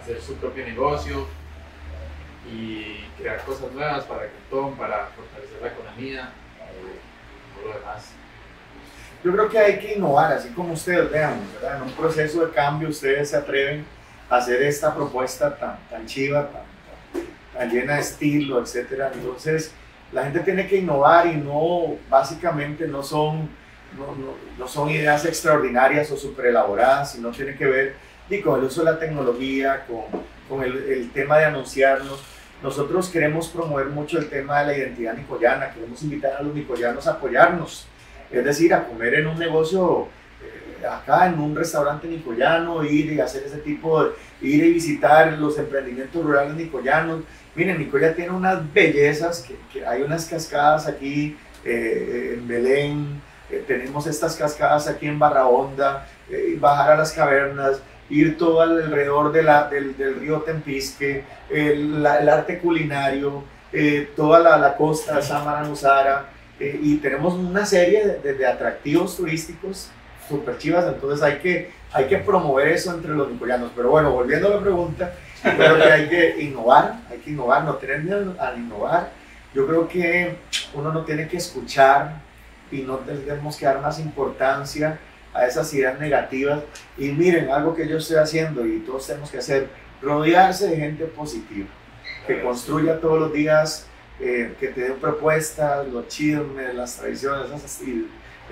hacer 0.00 0.20
su 0.20 0.36
propio 0.36 0.64
negocio 0.64 1.26
y 2.50 3.04
crear 3.18 3.44
cosas 3.44 3.72
nuevas 3.72 4.04
para 4.04 4.24
el 4.24 4.30
cantón, 4.30 4.76
para 4.76 5.06
fortalecer 5.08 5.60
la 5.60 5.68
economía 5.68 6.32
y 6.58 7.58
todo 7.58 7.72
lo 7.72 7.78
demás? 7.78 8.12
Yo 9.24 9.32
creo 9.32 9.48
que 9.48 9.58
hay 9.58 9.78
que 9.78 9.94
innovar, 9.94 10.32
así 10.32 10.48
como 10.50 10.72
ustedes 10.72 11.10
vean, 11.10 11.40
¿verdad? 11.54 11.76
en 11.76 11.82
un 11.82 11.92
proceso 11.92 12.44
de 12.44 12.52
cambio 12.52 12.88
ustedes 12.88 13.30
se 13.30 13.36
atreven 13.36 13.84
a 14.30 14.36
hacer 14.36 14.62
esta 14.62 14.94
propuesta 14.94 15.56
tan, 15.56 15.78
tan 15.88 16.06
chiva, 16.06 16.48
tan 16.50 16.71
de 17.58 17.98
estilo, 17.98 18.60
etcétera. 18.60 19.10
Entonces, 19.14 19.72
la 20.12 20.24
gente 20.24 20.40
tiene 20.40 20.66
que 20.66 20.76
innovar 20.76 21.26
y 21.26 21.36
no, 21.36 21.96
básicamente 22.08 22.86
no 22.86 23.02
son, 23.02 23.48
no, 23.96 24.14
no, 24.16 24.34
no 24.58 24.68
son 24.68 24.90
ideas 24.90 25.24
extraordinarias 25.24 26.10
o 26.10 26.16
super 26.16 26.46
elaboradas, 26.46 27.12
sino 27.12 27.30
tiene 27.30 27.56
que 27.56 27.66
ver 27.66 28.12
y 28.28 28.40
con 28.40 28.58
el 28.58 28.66
uso 28.66 28.84
de 28.84 28.92
la 28.92 28.98
tecnología, 28.98 29.84
con, 29.86 30.04
con 30.48 30.64
el, 30.64 30.76
el, 30.84 31.10
tema 31.10 31.38
de 31.38 31.46
anunciarnos. 31.46 32.22
Nosotros 32.62 33.08
queremos 33.08 33.48
promover 33.48 33.86
mucho 33.86 34.18
el 34.18 34.28
tema 34.28 34.60
de 34.60 34.66
la 34.66 34.78
identidad 34.78 35.14
nicoyana, 35.14 35.72
queremos 35.72 36.02
invitar 36.02 36.34
a 36.38 36.42
los 36.42 36.54
nicoyanos 36.54 37.06
a 37.06 37.12
apoyarnos, 37.12 37.86
es 38.30 38.44
decir, 38.44 38.72
a 38.72 38.86
comer 38.86 39.14
en 39.14 39.26
un 39.26 39.38
negocio 39.38 40.08
acá 40.86 41.26
en 41.26 41.38
un 41.38 41.54
restaurante 41.54 42.08
nicoyano, 42.08 42.84
ir 42.84 43.12
y 43.12 43.20
hacer 43.20 43.44
ese 43.44 43.58
tipo 43.58 44.04
de, 44.04 44.10
ir 44.40 44.64
y 44.64 44.72
visitar 44.72 45.32
los 45.34 45.58
emprendimientos 45.58 46.24
rurales 46.24 46.54
nicoyanos, 46.54 47.22
Miren, 47.54 47.78
Nicoya 47.78 48.14
tiene 48.14 48.30
unas 48.30 48.72
bellezas, 48.72 49.42
que, 49.42 49.56
que 49.70 49.86
hay 49.86 50.02
unas 50.02 50.24
cascadas 50.24 50.86
aquí 50.86 51.36
eh, 51.64 52.36
en 52.38 52.48
Belén, 52.48 53.20
eh, 53.50 53.62
tenemos 53.66 54.06
estas 54.06 54.36
cascadas 54.36 54.88
aquí 54.88 55.06
en 55.06 55.18
Barra 55.18 55.46
Honda, 55.46 56.08
eh, 56.30 56.56
bajar 56.58 56.92
a 56.92 56.96
las 56.96 57.12
cavernas, 57.12 57.82
ir 58.08 58.38
todo 58.38 58.62
alrededor 58.62 59.32
de 59.32 59.42
la, 59.42 59.68
del, 59.68 59.96
del, 59.98 60.20
río 60.20 60.40
Tempisque, 60.40 61.24
el, 61.50 62.02
la, 62.02 62.20
el 62.20 62.28
arte 62.30 62.58
culinario, 62.58 63.44
eh, 63.70 64.10
toda 64.16 64.38
la, 64.38 64.56
la 64.56 64.74
costa 64.76 65.20
Samara 65.20 65.62
Nusara, 65.64 66.28
y 66.60 66.98
tenemos 66.98 67.34
una 67.34 67.66
serie 67.66 68.06
de, 68.06 68.18
de, 68.20 68.34
de 68.34 68.46
atractivos 68.46 69.16
turísticos 69.16 69.90
super 70.28 70.58
chivas, 70.58 70.86
entonces 70.86 71.22
hay 71.22 71.38
que, 71.38 71.70
hay 71.92 72.06
que 72.06 72.18
promover 72.18 72.68
eso 72.68 72.94
entre 72.94 73.12
los 73.12 73.30
nicoyanos. 73.30 73.70
Pero 73.74 73.90
bueno, 73.90 74.10
volviendo 74.10 74.48
a 74.48 74.56
la 74.56 74.60
pregunta, 74.60 75.14
creo 75.42 75.76
que 75.76 75.82
hay 75.82 76.08
que 76.08 76.42
innovar, 76.42 77.00
hay 77.10 77.18
que 77.18 77.30
innovar, 77.30 77.64
no 77.64 77.74
tener 77.76 78.02
miedo 78.02 78.34
al 78.38 78.58
innovar. 78.58 79.10
Yo 79.54 79.66
creo 79.66 79.88
que 79.88 80.36
uno 80.74 80.92
no 80.92 81.04
tiene 81.04 81.28
que 81.28 81.36
escuchar 81.36 82.20
y 82.70 82.82
no 82.82 82.96
tenemos 82.98 83.56
que 83.56 83.66
dar 83.66 83.80
más 83.80 83.98
importancia 83.98 84.98
a 85.34 85.46
esas 85.46 85.72
ideas 85.74 85.98
negativas. 85.98 86.60
Y 86.96 87.08
miren, 87.10 87.50
algo 87.50 87.74
que 87.74 87.86
yo 87.86 87.98
estoy 87.98 88.16
haciendo 88.16 88.66
y 88.66 88.80
todos 88.80 89.06
tenemos 89.06 89.30
que 89.30 89.38
hacer, 89.38 89.68
rodearse 90.00 90.68
de 90.68 90.76
gente 90.76 91.04
positiva, 91.04 91.68
que 92.26 92.42
construya 92.42 93.00
todos 93.00 93.20
los 93.20 93.32
días, 93.32 93.86
eh, 94.20 94.54
que 94.58 94.68
te 94.68 94.82
den 94.82 94.96
propuestas, 94.96 95.86
los 95.88 96.08
chismes, 96.08 96.74
las 96.74 96.96
tradiciones, 96.96 97.50
eso, 97.50 97.84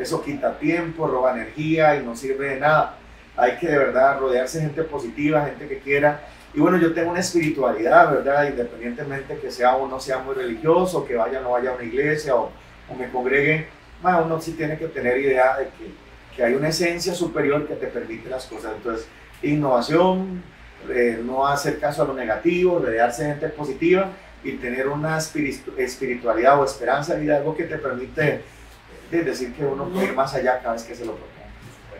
eso 0.02 0.22
quita 0.22 0.58
tiempo, 0.58 1.06
roba 1.06 1.32
energía 1.32 1.96
y 1.96 2.04
no 2.04 2.16
sirve 2.16 2.54
de 2.54 2.60
nada. 2.60 2.96
Hay 3.36 3.56
que 3.58 3.68
de 3.68 3.78
verdad 3.78 4.18
rodearse 4.18 4.58
de 4.58 4.64
gente 4.64 4.82
positiva, 4.82 5.44
gente 5.46 5.68
que 5.68 5.78
quiera 5.78 6.20
Y 6.52 6.60
bueno, 6.60 6.78
yo 6.78 6.92
tengo 6.92 7.10
una 7.10 7.20
espiritualidad, 7.20 8.10
¿verdad? 8.10 8.48
Independientemente 8.48 9.38
que 9.38 9.50
sea 9.50 9.76
o 9.76 9.86
no 9.86 10.00
sea 10.00 10.18
muy 10.18 10.34
religioso, 10.34 11.06
que 11.06 11.14
vaya 11.14 11.38
o 11.40 11.42
no 11.42 11.50
vaya 11.52 11.70
a 11.70 11.74
una 11.74 11.84
iglesia 11.84 12.34
o, 12.34 12.50
o 12.88 12.94
me 12.98 13.08
congregue, 13.08 13.68
ma, 14.02 14.18
uno 14.20 14.40
sí 14.40 14.52
tiene 14.52 14.76
que 14.76 14.88
tener 14.88 15.16
idea 15.18 15.58
de 15.58 15.66
que, 15.66 15.92
que 16.34 16.42
hay 16.44 16.54
una 16.54 16.68
esencia 16.68 17.14
superior 17.14 17.68
que 17.68 17.74
te 17.74 17.86
permite 17.86 18.28
las 18.28 18.46
cosas. 18.46 18.72
Entonces, 18.76 19.06
innovación, 19.42 20.42
eh, 20.88 21.20
no 21.24 21.46
hacer 21.46 21.78
caso 21.78 22.02
a 22.02 22.06
lo 22.06 22.14
negativo, 22.14 22.80
rodearse 22.80 23.22
de 23.22 23.30
gente 23.30 23.48
positiva 23.50 24.08
y 24.42 24.52
tener 24.52 24.88
una 24.88 25.18
espiritu- 25.18 25.76
espiritualidad 25.78 26.58
o 26.60 26.64
esperanza 26.64 27.14
de 27.14 27.20
vida, 27.20 27.36
algo 27.36 27.54
que 27.54 27.64
te 27.64 27.78
permite 27.78 28.42
eh, 29.12 29.22
decir 29.22 29.54
que 29.54 29.64
uno 29.64 29.88
puede 29.88 30.06
ir 30.06 30.14
más 30.14 30.34
allá 30.34 30.60
cada 30.60 30.74
vez 30.74 30.84
que 30.84 30.94
se 30.94 31.04
lo 31.04 31.14
propone. 31.14 31.40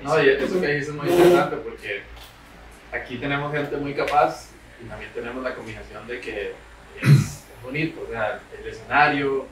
No, 0.02 0.22
y 0.22 0.28
eso 0.28 0.60
que 0.60 0.66
dices 0.66 0.88
es 0.88 0.94
muy 0.94 1.08
interesante 1.08 1.56
porque 1.56 2.02
aquí 2.92 3.18
tenemos 3.18 3.52
gente 3.52 3.76
muy 3.76 3.94
capaz 3.94 4.48
y 4.82 4.88
también 4.88 5.10
tenemos 5.12 5.42
la 5.42 5.54
combinación 5.54 6.06
de 6.06 6.20
que 6.20 6.54
es 7.02 7.44
bonito, 7.62 8.00
o 8.06 8.10
sea, 8.10 8.40
el 8.58 8.66
escenario, 8.66 9.46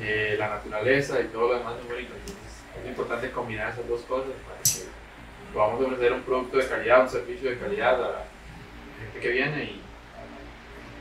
eh, 0.00 0.36
la 0.38 0.48
naturaleza 0.48 1.20
y 1.20 1.24
todo 1.24 1.48
lo 1.48 1.58
demás 1.58 1.74
es 1.80 1.88
bonito. 1.88 2.12
Entonces 2.14 2.52
es 2.82 2.88
importante 2.88 3.30
combinar 3.30 3.72
esas 3.72 3.88
dos 3.88 4.02
cosas 4.02 4.32
para 4.46 4.60
que 4.62 4.88
podamos 5.52 5.84
ofrecer 5.84 6.12
un 6.12 6.22
producto 6.22 6.56
de 6.58 6.66
calidad, 6.66 7.02
un 7.02 7.08
servicio 7.08 7.50
de 7.50 7.58
calidad 7.58 7.94
a 7.94 8.08
la 8.08 8.24
gente 9.00 9.20
que 9.20 9.28
viene 9.28 9.64
y, 9.64 9.82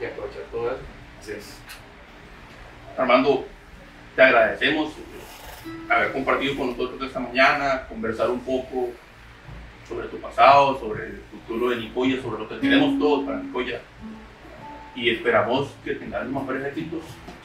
y 0.01 0.05
aprovechar 0.05 0.43
todo 0.51 0.67
eso. 0.71 0.81
Así 1.19 1.31
es. 1.31 1.57
Armando, 2.97 3.45
te 4.15 4.21
agradecemos 4.21 4.93
haber 5.89 6.11
compartido 6.11 6.55
con 6.55 6.71
nosotros 6.71 7.01
esta 7.01 7.19
mañana, 7.19 7.87
conversar 7.87 8.29
un 8.29 8.41
poco 8.41 8.89
sobre 9.87 10.07
tu 10.07 10.17
pasado, 10.19 10.79
sobre 10.79 11.07
el 11.07 11.21
futuro 11.31 11.69
de 11.69 11.77
Nicoya, 11.77 12.21
sobre 12.21 12.39
lo 12.39 12.49
que 12.49 12.59
queremos 12.59 12.99
todos 12.99 13.25
para 13.25 13.39
Nicoya. 13.39 13.81
Y 14.95 15.09
esperamos 15.09 15.69
que 15.83 15.95
tengas 15.95 16.23
los 16.23 16.33
mejores 16.33 16.65
éxitos 16.65 17.01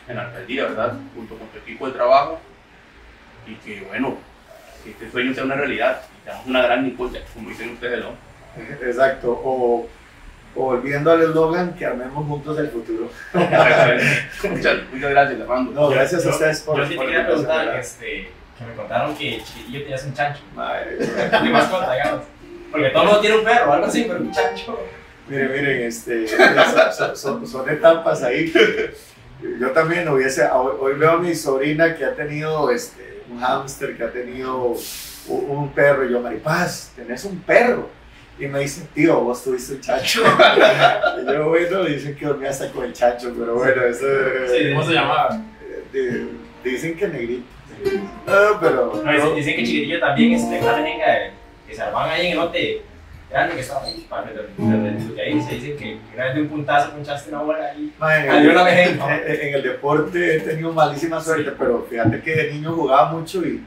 en 0.08 0.16
la 0.16 0.26
alcaldía, 0.26 0.64
¿verdad? 0.64 0.98
Junto 1.14 1.36
con 1.36 1.46
tu 1.48 1.58
equipo 1.58 1.86
de 1.86 1.92
trabajo. 1.92 2.40
Y 3.46 3.54
que, 3.56 3.82
bueno, 3.82 4.16
este 4.86 5.10
sueño 5.10 5.34
sea 5.34 5.44
una 5.44 5.54
realidad 5.54 6.02
y 6.20 6.24
seamos 6.24 6.46
una 6.46 6.62
gran 6.62 6.84
Nicoya, 6.84 7.22
como 7.34 7.50
dicen 7.50 7.70
ustedes, 7.70 8.04
¿no? 8.04 8.10
Exacto. 8.86 9.88
Volviendo 10.54 11.10
al 11.12 11.22
eslogan, 11.22 11.74
que 11.74 11.86
armemos 11.86 12.26
juntos 12.26 12.58
el 12.58 12.68
futuro. 12.68 13.10
muchas, 13.34 14.76
muchas 14.92 15.10
gracias, 15.10 15.40
Armando. 15.40 15.72
No, 15.72 15.88
gracias 15.88 16.22
Yo- 16.24 16.30
a 16.30 16.32
ustedes 16.32 16.60
por 16.60 16.76
Yo 16.78 16.84
sí 16.84 16.90
te 16.90 16.96
por 16.96 17.04
quería 17.06 17.20
la 17.22 17.26
preguntar, 17.26 17.76
este, 17.78 18.28
que 18.58 18.64
me 18.66 18.74
contaron 18.74 19.14
que 19.16 19.42
chiquitillo 19.42 19.80
tenías 19.82 20.04
un 20.04 20.14
chancho. 20.14 20.40
Madre. 20.54 20.98
¿Qué 20.98 21.50
mascota, 21.50 21.92
digamos? 21.94 22.22
Porque 22.70 22.88
todo 22.90 23.02
el 23.02 23.06
mundo 23.08 23.20
tiene 23.20 23.36
un 23.38 23.44
perro 23.44 23.70
o 23.70 23.72
algo 23.72 23.86
así, 23.86 24.04
pero 24.06 24.20
un 24.20 24.32
chancho. 24.32 24.78
Miren, 25.28 25.52
miren, 25.52 25.82
este, 25.82 26.26
son, 26.28 26.92
son- 26.92 27.16
son- 27.16 27.46
son 27.46 27.68
etapas 27.70 28.22
ahí. 28.22 28.52
Yo 29.60 29.70
también 29.70 30.08
hubiese, 30.08 30.44
hoy, 30.50 30.72
hoy 30.80 30.94
veo 30.94 31.12
a 31.12 31.16
mi 31.18 31.34
sobrina 31.34 31.94
que 31.96 32.04
ha 32.04 32.14
tenido 32.14 32.70
este, 32.70 33.22
un 33.30 33.40
hámster, 33.40 33.96
que 33.96 34.04
ha 34.04 34.10
tenido 34.12 34.74
un, 35.26 35.50
un 35.50 35.72
perro, 35.72 36.04
y 36.04 36.12
yo, 36.12 36.20
Maripaz, 36.20 36.92
tenés 36.94 37.24
un 37.24 37.40
perro. 37.40 37.88
Y 38.38 38.46
me 38.46 38.60
dice, 38.60 38.86
tío, 38.94 39.20
vos 39.20 39.44
tuviste 39.44 39.74
un 39.74 39.80
chancho. 39.80 40.22
y 41.22 41.32
yo, 41.32 41.48
bueno, 41.48 41.84
dicen 41.84 42.16
que 42.16 42.26
dormía 42.26 42.50
hasta 42.50 42.70
con 42.70 42.84
el 42.84 42.92
chancho, 42.92 43.32
pero 43.38 43.54
bueno, 43.54 43.82
eso... 43.84 44.06
Sí, 44.48 44.72
¿cómo 44.72 44.84
se 44.84 44.92
llamaba? 44.94 45.40
de- 45.92 46.26
dicen 46.64 46.96
que 46.96 47.08
negrito. 47.08 47.44
Ah, 48.26 48.58
pero... 48.60 49.02
No, 49.04 49.12
dicen, 49.12 49.34
dicen 49.34 49.56
que 49.56 49.64
chiquitillo 49.64 50.00
también 50.00 50.32
este, 50.32 50.58
una 50.60 50.76
mejenga 50.78 51.06
de- 51.12 51.30
que 51.68 51.74
se 51.74 51.82
armaban 51.82 52.10
ahí 52.10 52.26
en 52.26 52.32
el 52.32 52.38
lote 52.38 52.82
grande 53.30 53.54
que 53.54 53.60
estaba 53.60 53.84
ahí. 53.84 54.06
para 54.08 54.24
meter- 54.26 54.48
de 55.14 55.22
ahí 55.22 55.42
se 55.42 55.54
dice 55.54 55.76
que 55.76 55.98
una 56.14 56.24
vez 56.24 56.34
de 56.34 56.40
un 56.42 56.48
puntazo 56.48 56.92
punchaste 56.92 57.28
una 57.30 57.42
bola 57.42 57.66
ahí. 57.70 57.92
Salió 57.98 58.50
una 58.52 58.64
mejenga. 58.64 59.16
en, 59.26 59.40
en 59.48 59.54
el 59.54 59.62
deporte 59.62 60.36
he 60.36 60.40
tenido 60.40 60.72
malísima 60.72 61.20
suerte, 61.20 61.52
pero 61.58 61.86
fíjate 61.88 62.20
que 62.22 62.34
de 62.34 62.52
niño 62.54 62.72
jugaba 62.72 63.10
mucho 63.12 63.42
y, 63.46 63.62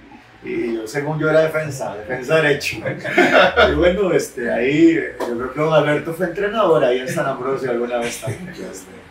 y 0.45 0.75
yo, 0.75 0.87
según 0.87 1.19
yo 1.19 1.29
era 1.29 1.41
defensa, 1.41 1.95
defensa 1.95 2.35
derecho. 2.35 2.77
Y 3.71 3.75
bueno, 3.75 4.11
este, 4.13 4.51
ahí 4.51 4.95
yo 4.95 5.37
creo 5.37 5.53
que 5.53 5.59
don 5.59 5.73
Alberto 5.73 6.13
fue 6.13 6.27
entrenador 6.27 6.83
ahí 6.83 6.99
en 6.99 7.09
San 7.09 7.25
Ambrosio 7.25 7.71
alguna 7.71 7.97
vez 7.97 8.21
también. 8.21 8.49
este. 8.49 9.05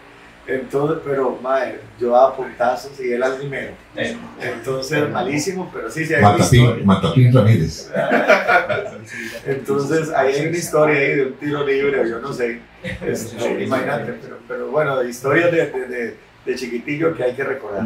Entonces, 0.46 0.98
pero 1.04 1.38
madre, 1.42 1.80
yo 1.98 2.10
daba 2.10 2.36
puntazos 2.36 2.92
y 3.00 3.10
él 3.12 3.22
al 3.22 3.36
primero. 3.38 3.72
Eh, 3.96 4.14
Entonces, 4.42 5.08
malísimo, 5.08 5.70
pero 5.72 5.90
sí, 5.90 6.04
sí 6.04 6.12
hay 6.12 6.20
una 6.20 6.32
Matapín, 6.32 6.60
historia. 6.60 6.84
Matapín 6.84 7.32
Ramírez. 7.34 7.90
Entonces, 9.46 10.10
ahí 10.10 10.34
hay 10.34 10.46
una 10.48 10.56
historia 10.56 11.00
ahí 11.00 11.14
de 11.16 11.26
un 11.26 11.32
tiro 11.34 11.66
libre, 11.66 12.08
yo 12.10 12.18
no 12.18 12.30
sé. 12.32 12.60
Este, 13.06 13.62
imagínate, 13.64 14.12
pero, 14.22 14.38
pero 14.46 14.68
bueno, 14.70 14.98
de 14.98 15.08
historias 15.08 15.50
de, 15.50 15.66
de, 15.66 15.86
de, 15.88 16.16
de 16.44 16.54
chiquitillo 16.54 17.14
que 17.16 17.24
hay 17.24 17.32
que 17.34 17.44
recordar. 17.44 17.82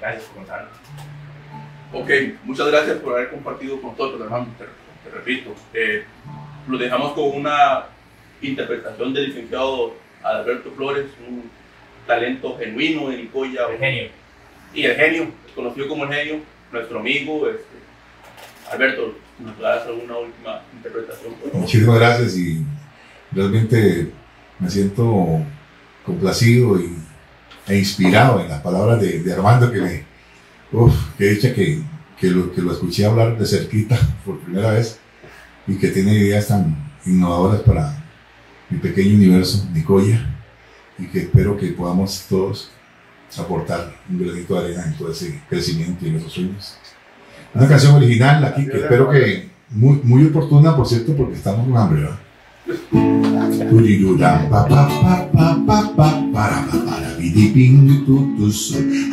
Gracias 0.00 0.24
por 0.24 0.36
contarlo. 0.38 0.68
Ok, 1.92 2.10
muchas 2.44 2.68
gracias 2.68 2.98
por 2.98 3.14
haber 3.14 3.30
compartido 3.30 3.80
con 3.80 3.90
nosotros, 3.90 4.20
Armando. 4.22 4.50
Te, 4.58 4.64
te 4.64 5.14
repito, 5.14 5.54
eh, 5.74 6.04
lo 6.66 6.78
dejamos 6.78 7.12
con 7.12 7.36
una 7.36 7.86
interpretación 8.40 9.12
del 9.12 9.26
licenciado 9.26 9.94
Alberto 10.22 10.70
Flores, 10.76 11.06
un 11.28 11.50
talento 12.06 12.56
genuino 12.58 13.08
de 13.10 13.16
Nicoya 13.18 13.62
El 13.70 13.78
genio. 13.78 14.10
y 14.74 14.84
el 14.84 14.96
genio, 14.96 15.28
conocido 15.54 15.88
como 15.88 16.04
el 16.04 16.12
genio, 16.12 16.40
nuestro 16.72 16.98
amigo. 17.00 17.48
Este, 17.48 18.72
Alberto, 18.72 19.14
¿nos 19.38 19.58
das 19.58 19.86
alguna 19.86 20.16
última 20.16 20.62
interpretación? 20.74 21.34
Muchísimas 21.52 21.98
gracias 21.98 22.36
y 22.36 22.64
realmente 23.32 24.10
me 24.58 24.70
siento 24.70 25.40
complacido 26.06 26.80
y, 26.80 26.96
e 27.68 27.78
inspirado 27.78 28.40
en 28.40 28.48
las 28.48 28.60
palabras 28.62 29.00
de, 29.00 29.20
de 29.20 29.32
Armando 29.32 29.70
que 29.70 29.80
me, 29.80 30.11
uf, 30.72 30.94
que 31.16 31.30
dicha 31.30 31.54
que, 31.54 31.82
que, 32.18 32.30
lo, 32.30 32.52
que 32.52 32.62
lo 32.62 32.72
escuché 32.72 33.04
hablar 33.04 33.38
de 33.38 33.46
cerquita 33.46 33.98
por 34.24 34.38
primera 34.40 34.72
vez 34.72 34.98
y 35.66 35.76
que 35.76 35.88
tiene 35.88 36.14
ideas 36.14 36.48
tan 36.48 36.92
innovadoras 37.06 37.60
para 37.62 38.04
mi 38.70 38.78
pequeño 38.78 39.14
universo, 39.16 39.68
Nicoya, 39.72 40.34
y 40.98 41.06
que 41.06 41.20
espero 41.20 41.56
que 41.56 41.68
podamos 41.68 42.26
todos 42.28 42.70
aportar 43.38 43.94
un 44.10 44.18
granito 44.18 44.54
de 44.54 44.66
arena 44.66 44.84
en 44.86 44.94
todo 44.94 45.10
ese 45.10 45.40
crecimiento 45.48 46.04
y 46.04 46.08
en 46.10 46.16
esos 46.16 46.32
sueños. 46.32 46.76
Una 47.54 47.68
canción 47.68 47.94
original 47.94 48.44
aquí 48.44 48.66
que 48.66 48.78
espero 48.78 49.10
que 49.10 49.50
muy, 49.70 50.00
muy 50.02 50.26
oportuna, 50.26 50.76
por 50.76 50.86
cierto, 50.86 51.14
porque 51.16 51.34
estamos 51.34 51.66
con 51.66 51.76
hambre, 51.76 52.02
¿verdad? 52.02 52.18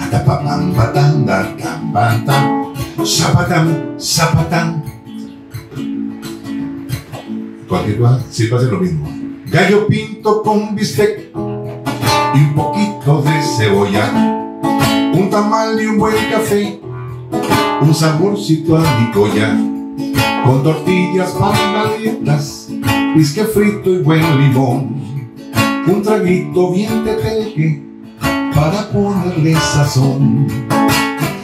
Su, 0.10 0.16
ata, 0.16 0.26
pa, 0.26 0.44
pam, 0.44 0.74
pa, 0.74 0.94
tan, 0.94 1.26
da, 1.26 1.44
tam, 1.58 1.94
pa, 1.94 2.18
tam, 2.26 2.74
zapatam, 3.06 3.98
zapatam. 3.98 4.82
Cualquier 7.68 8.00
cosa, 8.00 8.20
sí 8.32 8.48
va 8.48 8.58
a 8.58 8.62
ser 8.62 8.72
lo 8.72 8.80
mismo. 8.80 9.08
Gallo 9.52 9.88
pinto 9.88 10.42
con 10.44 10.76
bistec 10.76 11.32
y 12.34 12.40
un 12.40 12.54
poquito 12.56 13.22
de 13.22 13.42
cebolla, 13.58 14.12
un 15.14 15.30
tamal 15.30 15.80
y 15.82 15.86
un 15.86 15.98
buen 15.98 16.16
café, 16.32 16.80
un 17.82 17.94
saborcito 17.94 18.78
a 18.78 19.00
nicoya, 19.00 19.58
con 20.46 20.64
tortillas 20.64 21.38
bandaletas, 21.38 22.70
whisky 23.16 23.42
frito 23.42 23.92
y 23.92 23.98
buen 24.00 24.22
limón, 24.40 24.96
un 25.88 26.02
traguito 26.02 26.72
bien 26.72 27.04
teteque 27.04 27.89
para 28.60 28.90
ponerle 28.90 29.56
sazón. 29.56 30.46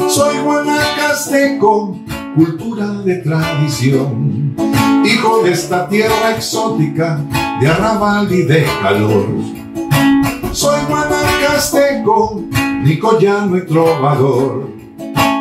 Soy 0.10 0.38
guanacasteco, 0.40 1.98
cultura 2.36 2.88
de 3.06 3.16
tradición, 3.20 4.54
hijo 5.06 5.44
de 5.44 5.54
esta 5.54 5.88
tierra 5.88 6.36
exótica, 6.36 7.22
de 7.62 7.68
arrabal 7.70 8.30
y 8.30 8.42
de 8.42 8.66
calor. 8.82 9.28
Soy 10.52 10.82
guanacasteco, 10.90 12.44
nicoyano 12.84 13.58
y 13.60 13.66
trovador. 13.66 14.68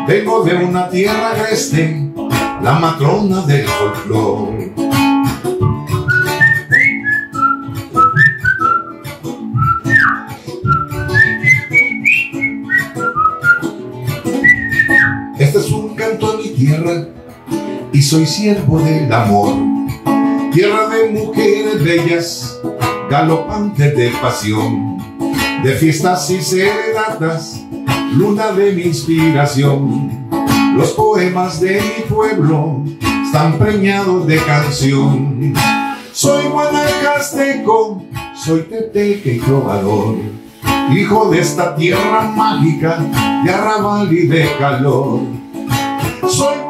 Vengo 0.06 0.44
de 0.44 0.54
una 0.54 0.88
tierra 0.88 1.32
agreste, 1.32 2.08
la 2.62 2.78
matrona 2.78 3.40
del 3.46 3.66
folclor. 3.66 4.93
Y 17.92 18.02
soy 18.02 18.26
siervo 18.26 18.80
del 18.80 19.12
amor. 19.12 19.54
Tierra 20.52 20.88
de 20.88 21.10
mujeres 21.10 21.82
bellas, 21.82 22.60
galopantes 23.10 23.96
de 23.96 24.10
pasión, 24.20 24.98
de 25.62 25.72
fiestas 25.74 26.30
y 26.30 26.42
serenatas, 26.42 27.64
luna 28.16 28.52
de 28.52 28.72
mi 28.72 28.82
inspiración. 28.82 30.28
Los 30.76 30.90
poemas 30.92 31.60
de 31.60 31.80
mi 31.80 32.04
pueblo 32.08 32.82
están 33.24 33.58
preñados 33.58 34.26
de 34.26 34.36
canción. 34.38 35.54
Soy 36.12 36.44
guanacasteco, 36.46 38.04
soy 38.34 38.62
teteque 38.62 39.34
y 39.34 39.38
trovador, 39.40 40.16
hijo 40.96 41.30
de 41.30 41.40
esta 41.40 41.74
tierra 41.74 42.22
mágica 42.36 42.98
de 43.44 43.50
arrabal 43.50 44.12
y 44.12 44.26
de 44.26 44.48
calor. 44.58 45.20
Soy 46.28 46.63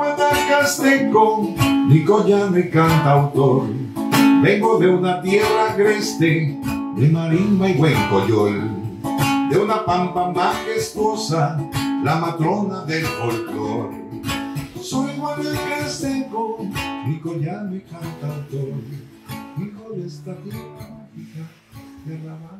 guanacasteco, 0.76 1.54
nicoyano 1.88 2.58
y 2.58 2.70
cantautor, 2.70 3.66
vengo 4.42 4.78
de 4.78 4.88
una 4.88 5.22
tierra 5.22 5.72
agreste, 5.72 6.58
de 6.96 7.08
marimba 7.08 7.68
y 7.68 7.74
buen 7.74 8.08
coyol, 8.08 8.70
de 9.50 9.58
una 9.58 9.84
pampa 9.84 10.32
majestuosa, 10.32 11.58
la 12.02 12.16
matrona 12.16 12.84
del 12.84 13.04
folclor. 13.04 13.90
Soy 14.80 15.16
guanacasteco, 15.16 16.58
nicoyano 17.06 17.76
y 17.76 17.80
cantautor, 17.80 18.74
hijo 19.58 19.92
de 19.94 20.06
esta 20.06 20.34
tierra 20.36 20.88
mágica 20.90 21.46
de 22.04 22.14
arrabal 22.16 22.53